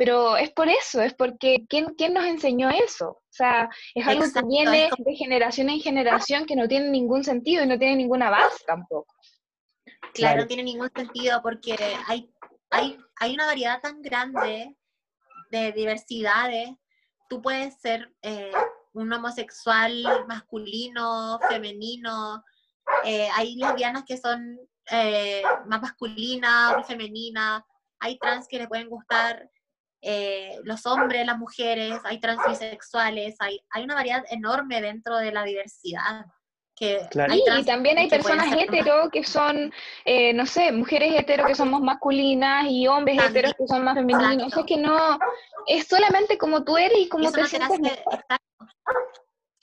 [0.02, 3.10] pero es por eso, es porque ¿quién, quién nos enseñó eso?
[3.10, 7.64] O sea, es algo que viene de generación en generación que no tiene ningún sentido
[7.64, 9.14] y no tiene ninguna base tampoco.
[10.16, 11.76] Claro, no tiene ningún sentido porque
[12.08, 12.34] hay,
[12.72, 14.76] hay, hay una variedad tan grande
[15.52, 16.72] de diversidades.
[17.30, 18.52] Tú puedes ser eh,
[18.94, 22.44] un homosexual masculino, femenino.
[23.06, 24.58] Eh, hay lesbianas que son
[24.90, 27.62] eh, más masculinas o femeninas
[28.02, 29.50] hay trans que le pueden gustar
[30.02, 35.32] eh, los hombres, las mujeres, hay trans bisexuales, hay, hay una variedad enorme dentro de
[35.32, 36.26] la diversidad.
[36.76, 39.72] Que y también hay personas hetero que son,
[40.04, 43.94] eh, no sé, mujeres hetero que son más masculinas y hombres heteros que son más
[43.94, 44.58] femeninos.
[44.58, 45.20] O que no,
[45.68, 48.00] es solamente como tú eres y como te, sientes.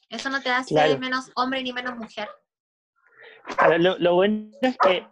[0.08, 2.28] Eso no te hace menos hombre ni menos mujer.
[3.78, 5.04] lo, lo, bueno es que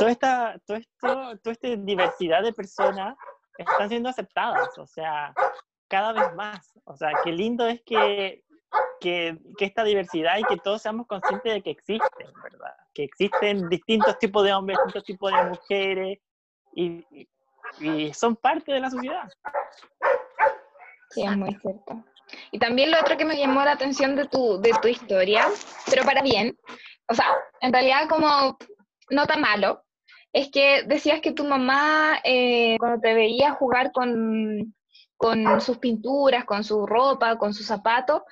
[0.00, 3.14] toda esta, todo esto, toda esta diversidad de personas
[3.58, 5.32] están siendo aceptadas, o sea,
[5.88, 6.72] cada vez más.
[6.84, 8.42] O sea, qué lindo es que,
[9.00, 12.74] que, que, esta diversidad y que todos seamos conscientes de que existen, ¿verdad?
[12.94, 16.18] Que existen distintos tipos de hombres, distintos tipos de mujeres
[16.74, 17.28] y,
[17.80, 19.28] y son parte de la sociedad.
[21.10, 22.04] Sí, es muy cierto.
[22.50, 25.46] Y también lo otro que me llamó la atención de tu, de tu historia,
[25.88, 26.56] pero para bien,
[27.08, 27.26] o sea,
[27.60, 28.56] en realidad como
[29.10, 29.83] no tan malo,
[30.34, 34.74] es que decías que tu mamá, eh, cuando te veía jugar con,
[35.16, 38.22] con, sus pinturas, con su ropa, con sus zapatos,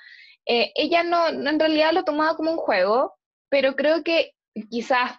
[0.45, 3.15] eh, ella no, en realidad lo tomaba como un juego,
[3.49, 4.33] pero creo que
[4.69, 5.17] quizás,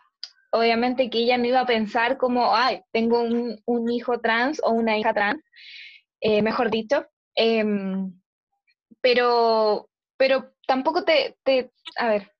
[0.53, 4.73] obviamente que ella no iba a pensar como, ay, tengo un, un hijo trans o
[4.73, 5.43] una hija trans,
[6.21, 8.13] eh, mejor dicho, em,
[9.01, 12.34] pero, pero tampoco te, te, a ver,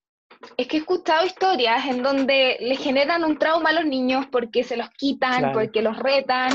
[0.57, 4.65] es que he escuchado historias en donde le generan un trauma a los niños porque
[4.65, 6.51] se los quitan, porque los retan,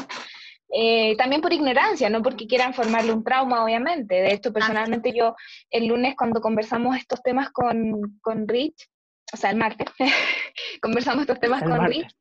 [0.72, 4.16] eh, también por ignorancia, no porque quieran formarle un trauma, obviamente.
[4.16, 5.36] De hecho, personalmente yo
[5.70, 8.88] el lunes cuando conversamos estos temas con, con Rich,
[9.34, 9.88] o sea, el martes,
[10.82, 12.16] conversamos estos temas con Rich,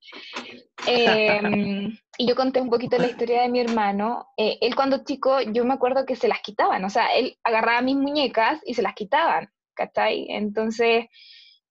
[0.87, 4.29] em, y yo conté un poquito la historia de mi hermano.
[4.37, 7.83] Eh, él cuando chico, yo me acuerdo que se las quitaban, o sea, él agarraba
[7.83, 10.27] mis muñecas y se las quitaban, ¿cachai?
[10.31, 11.07] Entonces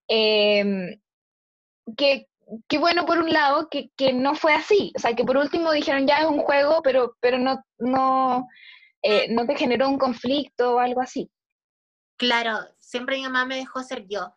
[0.08, 1.00] eh,
[1.96, 2.26] que,
[2.78, 6.18] bueno por un lado que, no fue así, o sea, que por último dijeron ya
[6.18, 8.48] es un juego, pero, pero no, no,
[9.02, 11.30] eh, no te generó un conflicto o algo así.
[12.16, 14.34] Claro, siempre mi mamá me dejó ser yo,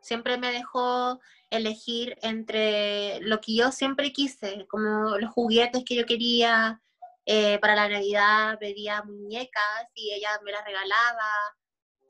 [0.00, 1.20] siempre me dejó
[1.50, 6.80] elegir entre lo que yo siempre quise, como los juguetes que yo quería,
[7.24, 11.56] eh, para la Navidad pedía muñecas y ella me las regalaba,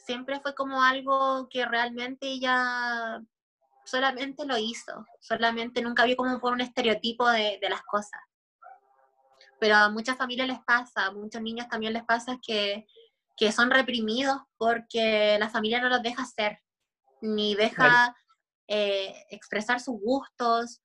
[0.07, 3.20] siempre fue como algo que realmente ella
[3.84, 8.20] solamente lo hizo, solamente nunca vio como por un estereotipo de, las cosas.
[9.59, 12.86] Pero a muchas familias les pasa, a muchos niños también les pasa que,
[13.52, 16.61] son reprimidos porque la familia no los deja ser,
[17.20, 18.16] ni deja
[18.68, 20.80] eh, expresar sus gustos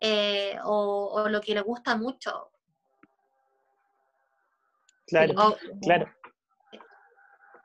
[0.00, 2.50] eh, o, lo que les gusta mucho.
[5.06, 6.21] Claro, claro.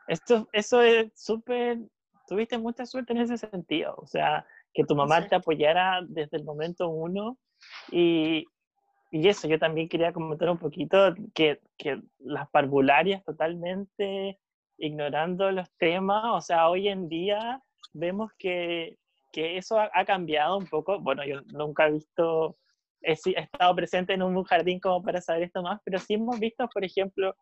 [0.08, 1.80] Esto, eso es súper,
[2.28, 6.44] tuviste mucha suerte en ese sentido, o sea, que tu mamá te apoyara desde el
[6.44, 7.38] momento uno.
[7.92, 8.46] Y,
[9.12, 14.40] y eso, yo también quería comentar un poquito que, que las parvularias totalmente
[14.78, 17.62] ignorando los temas, o sea, hoy en día
[17.94, 18.98] vemos que,
[19.32, 22.58] que eso ha, ha, cambiado un poco, bueno, yo nunca he visto
[23.02, 26.40] he, he estado presente en un jardín como para saber esto más, pero sí hemos
[26.40, 27.36] visto, por ejemplo,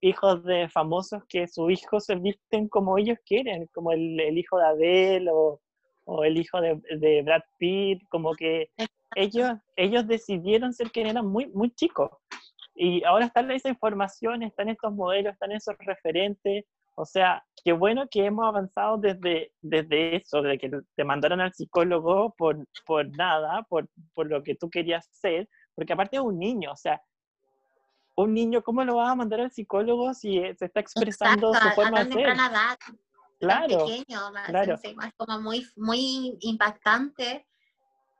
[0.00, 4.58] hijos de famosos que sus hijos se visten como ellos quieren, como el, el hijo
[4.58, 5.60] de Adele o,
[6.04, 8.70] o el hijo de, de, Brad Pitt, como que
[9.14, 12.10] ellos, ellos decidieron ser quien eran muy, muy chicos.
[12.74, 16.64] Y ahora está esa información, están estos modelos, están esos referentes.
[16.96, 21.52] O sea, qué bueno que hemos avanzado desde, desde eso, de que te mandaron al
[21.52, 26.38] psicólogo por, por nada, por, por lo que tú querías ser, porque aparte es un
[26.38, 27.00] niño, o sea,
[28.22, 31.68] un niño, ¿cómo lo vas a mandar al psicólogo si eh, se está expresando Exacto,
[31.68, 32.28] su forma de ser?
[32.28, 32.78] Edad,
[33.38, 34.74] claro, pequeño, claro.
[34.82, 37.46] Es como muy, muy impactante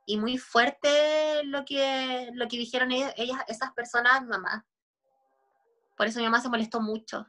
[0.06, 4.66] y muy fuerte lo que, lo que dijeron ellas, ellas, esas personas, mamá.
[5.96, 7.26] Por eso mi mamá se molestó mucho.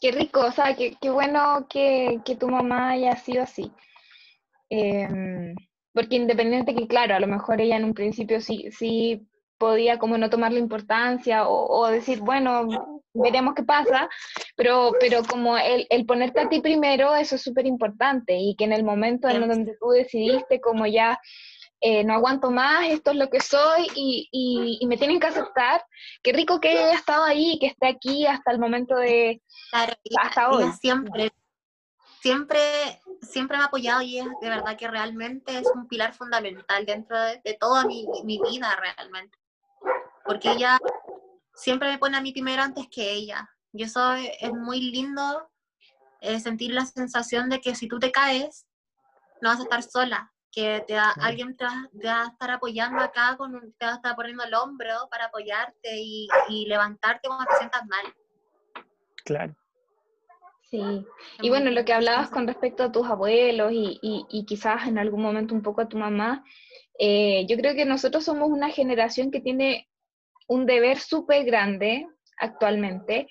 [0.00, 3.72] Qué rico, o sea, qué, qué bueno que, que, tu mamá haya sido así.
[4.70, 5.54] Eh,
[5.92, 9.28] porque independiente que, claro, a lo mejor ella en un principio sí, sí
[9.60, 14.08] podía como no tomarle importancia o, o, decir, bueno, veremos qué pasa,
[14.56, 18.64] pero, pero como el, el ponerte a ti primero, eso es súper importante y que
[18.64, 21.20] en el momento en donde tú decidiste como ya
[21.82, 25.26] eh, no aguanto más, esto es lo que soy y, y, y, me tienen que
[25.26, 25.84] aceptar,
[26.22, 29.42] qué rico que haya estado ahí que esté aquí hasta el momento de...
[29.70, 29.92] Claro,
[30.22, 30.72] hasta hoy.
[30.80, 31.32] Siempre,
[32.22, 32.60] siempre,
[33.20, 37.18] siempre me ha apoyado y es de verdad que realmente es un pilar fundamental dentro
[37.18, 39.39] de, de toda mi, mi vida realmente
[40.30, 40.78] porque ella
[41.54, 43.50] siempre me pone a mí primero antes que ella.
[43.72, 45.50] Y eso es muy lindo
[46.20, 48.64] eh, sentir la sensación de que si tú te caes,
[49.42, 52.48] no vas a estar sola, que te da, alguien te va, te va, a estar
[52.52, 56.66] apoyando acá, con un, te va a estar poniendo el hombro para apoyarte y, y
[56.66, 58.14] levantarte cuando te sientas mal.
[59.24, 59.56] Claro.
[60.70, 61.04] Sí,
[61.42, 64.98] y bueno, lo que hablabas con respecto a tus abuelos y, y, y quizás en
[64.98, 66.44] algún momento un poco a tu mamá,
[67.02, 69.89] eh, yo creo que nosotros somos una generación que tiene
[70.50, 73.28] un deber súper grande actualmente,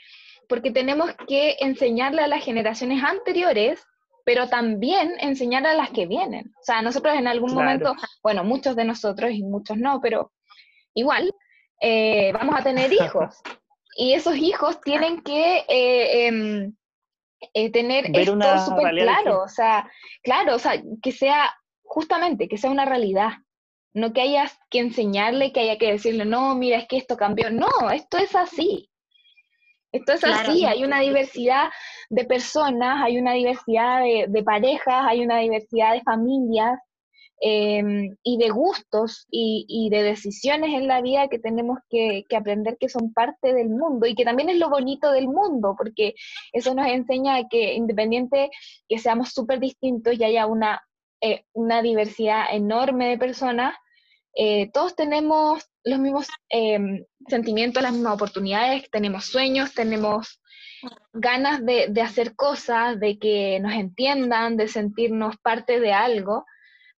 [0.48, 3.86] porque tenemos que enseñarle a las generaciones anteriores,
[4.24, 6.54] pero también enseñar a las que vienen.
[6.62, 7.66] O sea, nosotros en algún claro.
[7.66, 10.32] momento, bueno, muchos de nosotros y muchos no, pero
[10.94, 11.34] igual,
[11.82, 13.36] eh, vamos a tener hijos.
[13.98, 16.72] y esos hijos tienen que eh,
[17.54, 19.92] eh, tener Ver esto súper claro, o sea,
[20.24, 21.54] claro, o sea, que sea
[21.84, 23.32] justamente, que sea una realidad.
[23.94, 27.50] No que hayas que enseñarle, que haya que decirle, no, mira, es que esto cambió.
[27.50, 28.90] No, esto es así.
[29.92, 30.52] Esto es claro.
[30.52, 30.66] así.
[30.66, 31.70] Hay una diversidad
[32.10, 36.80] de personas, hay una diversidad de, de parejas, hay una diversidad de familias
[37.42, 37.82] eh,
[38.22, 42.78] y de gustos y, y, de decisiones en la vida que tenemos que, que, aprender
[42.78, 46.16] que son parte del mundo y que también es lo bonito del mundo, porque
[46.52, 48.50] eso nos enseña que independiente
[48.90, 50.82] que seamos súper distintos y haya una
[51.22, 53.76] eh, una diversidad enorme de personas,
[54.36, 60.42] eh, todos tenemos los mismos eh, sentimientos, las mismas oportunidades, tenemos sueños, tenemos
[61.14, 66.46] ganas de, de, hacer cosas, de que nos entiendan, de sentirnos parte de algo.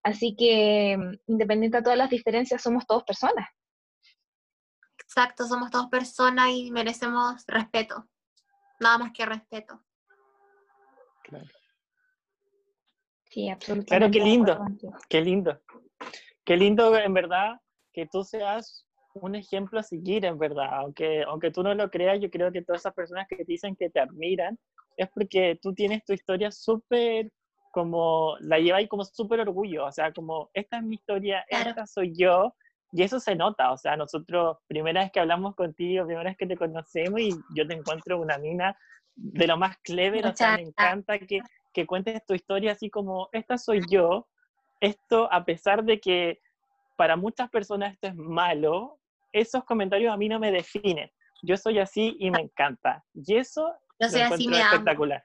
[0.04, 0.98] Así que,
[1.28, 3.48] independiente de todas las diferencias, somos todos personas.
[5.00, 8.08] Exacto, somos todos personas y merecemos respeto.
[8.80, 9.84] Nada más que respeto.
[11.24, 11.46] Claro.
[13.32, 13.98] Sí, absolutamente.
[13.98, 14.60] Claro, qué lindo,
[15.10, 15.60] qué lindo.
[16.44, 17.56] Qué lindo, en verdad,
[17.94, 20.70] que tú seas un ejemplo a seguir, en verdad.
[20.74, 23.76] Aunque, aunque tú no lo creas, yo creo que todas esas personas que te dicen
[23.76, 24.60] que te admiran
[24.98, 27.32] es porque tú tienes tu historia súper,
[27.72, 29.86] como, la llevas como súper orgullo.
[29.86, 31.70] O sea, como, esta es mi historia, claro.
[31.70, 32.54] esta soy yo.
[32.92, 36.46] Y eso se nota, o sea, nosotros, primera vez que hablamos contigo, primera vez que
[36.46, 38.78] te conocemos y yo te encuentro una mina
[39.16, 41.40] de lo más clever, o sea, me encanta que,
[41.74, 44.28] que cuentes tu historia así como, esta soy yo,
[44.80, 46.42] esto a pesar de que
[46.98, 49.00] para muchas personas esto es malo,
[49.32, 51.10] esos comentarios a mí no me definen.
[51.44, 53.04] Yo soy así y me encanta.
[53.14, 55.24] Y eso yo soy lo así, me espectacular.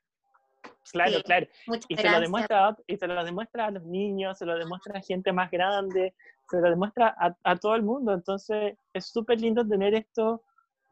[0.92, 1.46] Claro, sí, claro.
[1.88, 5.02] Y se, lo demuestra, y se lo demuestra a los niños, se lo demuestra a
[5.02, 6.14] gente más grande,
[6.48, 8.12] se lo demuestra a, a todo el mundo.
[8.14, 10.40] Entonces, es súper lindo tener estos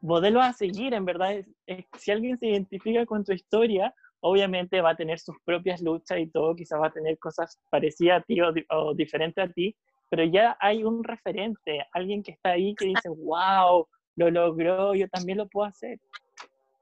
[0.01, 1.33] modelos a seguir, en verdad.
[1.33, 3.93] Es, es, si alguien se identifica con tu historia,
[4.27, 8.21] obviamente va a tener sus propias luchas y todo, quizás va a tener cosas parecidas
[8.21, 9.75] a ti o, o diferentes a ti,
[10.09, 15.07] pero ya hay un referente, alguien que está ahí que dice, wow, lo logró, yo
[15.09, 15.99] también lo puedo hacer.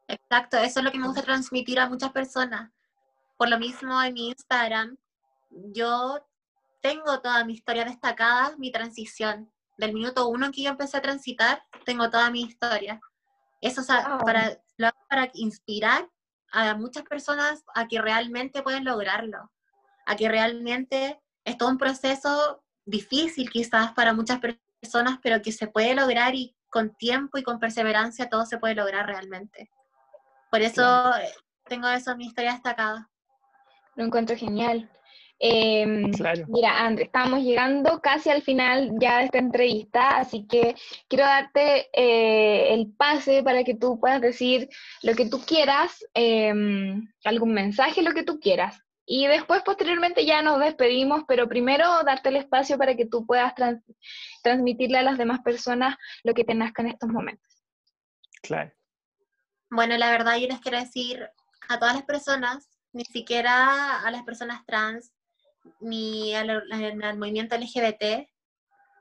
[0.07, 2.71] Exacto, eso es lo que me gusta transmitir a muchas personas.
[3.37, 4.95] Por lo mismo en mi Instagram,
[5.73, 6.25] yo
[6.81, 9.51] tengo toda mi historia destacada, mi transición.
[9.77, 13.01] Del minuto uno en que yo empecé a transitar, tengo toda mi historia.
[13.59, 14.23] Eso o sea, oh.
[14.23, 14.61] para,
[15.09, 16.07] para inspirar
[16.53, 19.51] a muchas personas a que realmente pueden lograrlo,
[20.05, 25.67] a que realmente es todo un proceso difícil quizás para muchas personas, pero que se
[25.67, 29.69] puede lograr y con tiempo y con perseverancia todo se puede lograr realmente.
[30.51, 31.11] Por eso
[31.65, 33.09] tengo eso en mi historia destacada.
[33.95, 34.89] Lo encuentro genial.
[35.45, 36.09] Em,
[36.47, 40.73] mira, André, estamos llegando casi al final ya de esta entrevista, así que
[41.09, 44.69] quiero darte eh, el pase para que tú puedas decir
[45.01, 48.81] lo que tú quieras, em, algún mensaje, lo que tú quieras.
[49.05, 53.53] Y después, posteriormente, ya nos despedimos, pero primero darte el espacio para que tú puedas
[54.43, 57.65] transmitirle a las demás personas lo que te nazca en estos momentos.
[58.41, 58.71] Claro.
[59.69, 61.27] Bueno, la verdad yo les quiero decir
[61.67, 65.11] a todas las personas, ni siquiera a las personas trans,
[65.79, 68.27] ni al, movimiento LGBT,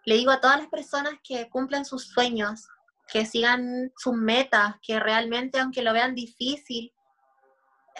[0.05, 2.67] le digo a todas las personas que cumplen sus sueños,
[3.09, 6.93] que sigan sus metas, que realmente, aunque lo vean difícil,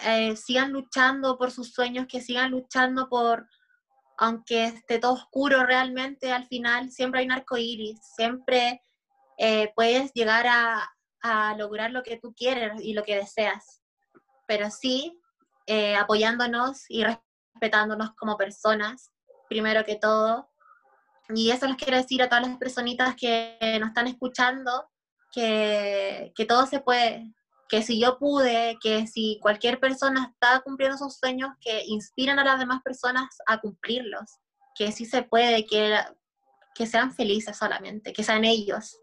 [0.03, 3.47] eh, sigan luchando por sus sueños, que sigan luchando por,
[4.17, 8.81] aunque esté todo oscuro realmente, al final siempre hay un arco iris, siempre
[9.37, 10.89] eh, puedes llegar a,
[11.21, 13.81] a, lograr lo que tú quieres y lo que deseas,
[14.47, 15.19] pero sí
[15.67, 17.05] eh, apoyándonos y
[17.53, 19.11] respetándonos como personas,
[19.49, 20.49] primero que todo.
[21.29, 24.89] Y eso les quiero decir a todas las personitas que nos están escuchando,
[25.31, 27.33] que, que todo se puede,
[27.69, 32.43] que si yo pude, que si cualquier persona está cumpliendo sus sueños, que inspiren a
[32.43, 34.29] las demás personas a cumplirlos,
[34.75, 35.97] que sí se puede, que,
[36.75, 38.99] que sean felices solamente, que sean ellos.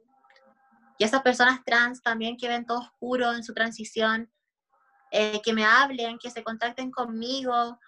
[0.99, 4.31] Y esas personas trans también que ven todo oscuro en su transición,
[5.11, 7.79] eh, que me hablen, que se contacten conmigo,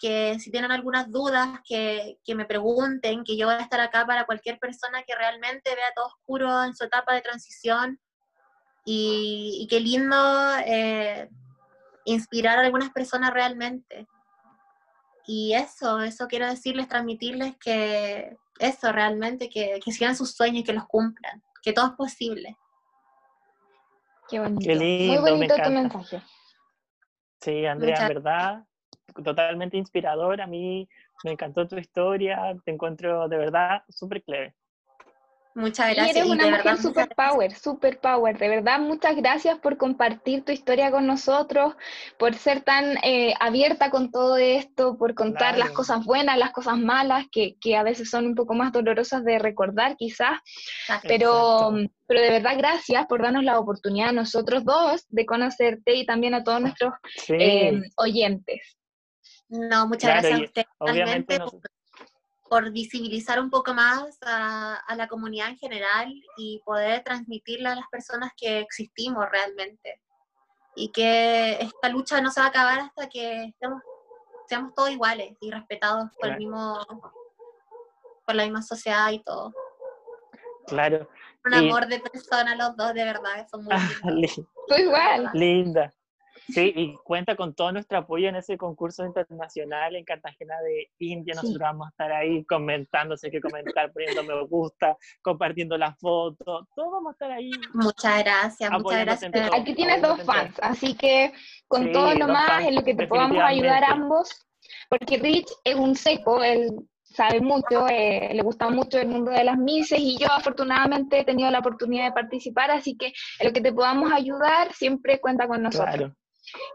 [0.00, 4.06] que si tienen algunas dudas, que, que, me pregunten, que yo voy a estar acá
[4.06, 8.00] para cualquier persona que realmente vea todo oscuro en su etapa de transición
[8.84, 10.16] y, qué lindo
[10.64, 11.28] eh,
[12.06, 14.08] inspirar a algunas personas realmente.
[15.26, 20.64] Y eso, eso quiero decirles, transmitirles que eso realmente, que, que sigan sus sueños y
[20.64, 22.56] que los cumplan, que todo es posible.
[24.30, 24.74] Qué bonito.
[24.74, 26.22] Muy bonito tu mensaje.
[27.42, 28.64] Sí, Andrea, en verdad,
[29.24, 30.40] totalmente inspirador.
[30.40, 30.88] A mí
[31.24, 34.54] me encantó tu historia, te encuentro de verdad súper clever.
[35.54, 36.16] Muchas gracias.
[36.16, 38.38] Y eres una mujer super power, super power.
[38.38, 41.74] De verdad, muchas gracias por compartir tu historia con nosotros,
[42.18, 46.78] por ser tan eh, abierta con todo esto, por contar las cosas buenas, las cosas
[46.78, 50.38] malas, que, que, a veces son un poco más dolorosas de recordar quizás.
[51.02, 51.72] Pero,
[52.06, 56.34] pero de verdad, gracias por darnos la oportunidad a nosotros dos de conocerte y también
[56.34, 56.94] a todos nuestros
[57.28, 58.79] eh, oyentes.
[59.50, 60.64] No, muchas gracias a usted.
[60.78, 61.38] Obviamente
[62.50, 67.86] por visibilizar un poco más a, la comunidad en general y poder transmitirle a las
[67.92, 70.02] personas que existimos realmente.
[70.74, 73.80] Y que esta lucha no se va a acabar hasta que estemos,
[74.48, 76.80] seamos todos iguales y respetados por, el mismo,
[78.26, 79.52] por la misma sociedad y todo.
[80.66, 81.08] Claro.
[81.44, 83.74] Un amor de persona los dos, de verdad, son muy
[84.12, 84.48] lindos.
[84.76, 85.30] igual.
[85.34, 85.92] Linda.
[86.52, 91.34] Sí, y cuenta con todo nuestro apoyo en ese concurso internacional en Cartagena de India.
[91.34, 96.66] Nosotros vamos a estar ahí comentando, sé que comentar, poniendo me gusta, compartiendo las fotos,
[96.74, 97.50] todos vamos a estar ahí.
[97.74, 99.32] Muchas gracias, muchas gracias.
[99.52, 101.32] Aquí tienes dos fans, así que
[101.68, 104.46] con todo lo más en lo que te podamos ayudar ambos,
[104.88, 106.70] porque Rich es un seco, él
[107.02, 111.24] sabe mucho, eh, le gusta mucho el mundo de las mises y yo afortunadamente he
[111.24, 115.48] tenido la oportunidad de participar, así que en lo que te podamos ayudar siempre cuenta
[115.48, 115.96] con nosotros.
[115.96, 116.14] Claro.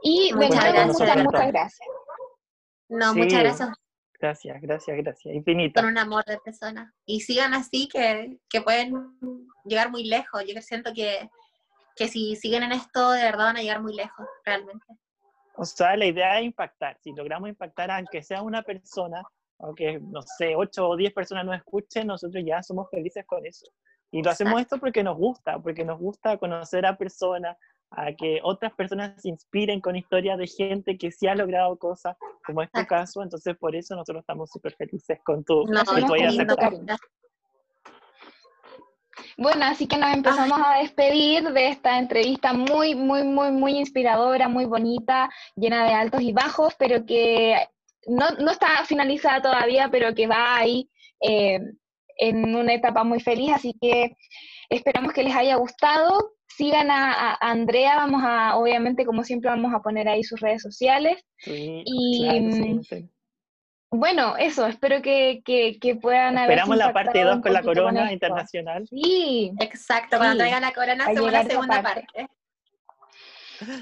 [0.01, 1.23] Y muchas gracias.
[1.23, 1.87] Muchas, gracias.
[2.89, 3.69] No, muchas gracias.
[4.19, 5.35] Gracias, gracias, gracias.
[5.35, 5.81] Infinito.
[5.81, 6.93] Con un amor de persona.
[7.05, 8.93] Y sigan así, que, que pueden
[9.65, 10.43] llegar muy lejos.
[10.47, 11.29] Yo siento que,
[11.95, 14.85] que si siguen en esto, de verdad van a llegar muy lejos, realmente.
[15.57, 16.97] O sea, la idea es impactar.
[17.01, 19.23] Si logramos impactar, aunque sea una persona,
[19.59, 23.65] aunque, no sé, ocho o diez personas nos escuchen, nosotros ya somos felices con eso.
[24.11, 27.57] Y lo hacemos esto porque nos gusta, porque nos gusta conocer a personas,
[27.95, 32.17] a que otras personas se inspiren con historias de gente que sí ha logrado cosas,
[32.45, 35.81] como es tu caso, entonces por eso nosotros estamos súper felices con tu no,
[39.37, 44.47] Bueno, así que nos empezamos a despedir de esta entrevista muy, muy, muy, muy inspiradora,
[44.47, 47.55] muy bonita, llena de altos y bajos, pero que
[48.07, 50.89] no, no está finalizada todavía, pero que va ahí
[51.21, 51.59] eh,
[52.17, 54.15] en una etapa muy feliz, así que
[54.69, 59.81] esperamos que les haya gustado sigan a, Andrea, vamos a, obviamente, como siempre, vamos a
[59.81, 61.23] poner ahí sus redes sociales.
[61.45, 62.81] y mm,
[63.91, 68.87] bueno, eso, espero que, que, puedan Esperamos la parte 2 con la corona internacional.
[68.87, 69.51] Sí.
[69.59, 72.27] Exacto, cuando traigan la corona hacemos la segunda parte.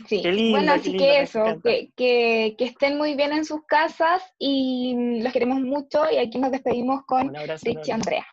[0.08, 0.22] Sí.
[0.22, 3.44] Qué lindo, bueno, qué así lindo, que eso, que, que, que estén muy bien en
[3.44, 7.66] sus casas y mm, los queremos mucho y aquí nos despedimos con Un abrazo.
[7.66, 7.94] Rich y enorme.
[7.94, 8.28] Andrea.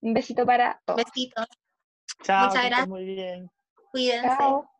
[0.00, 1.04] Un besito para todos.
[1.04, 1.46] Besitos,
[2.24, 2.88] Chao, Muchas que gracias.
[2.88, 3.50] muy bien.
[3.92, 4.36] Cuídense.
[4.36, 4.71] Chao.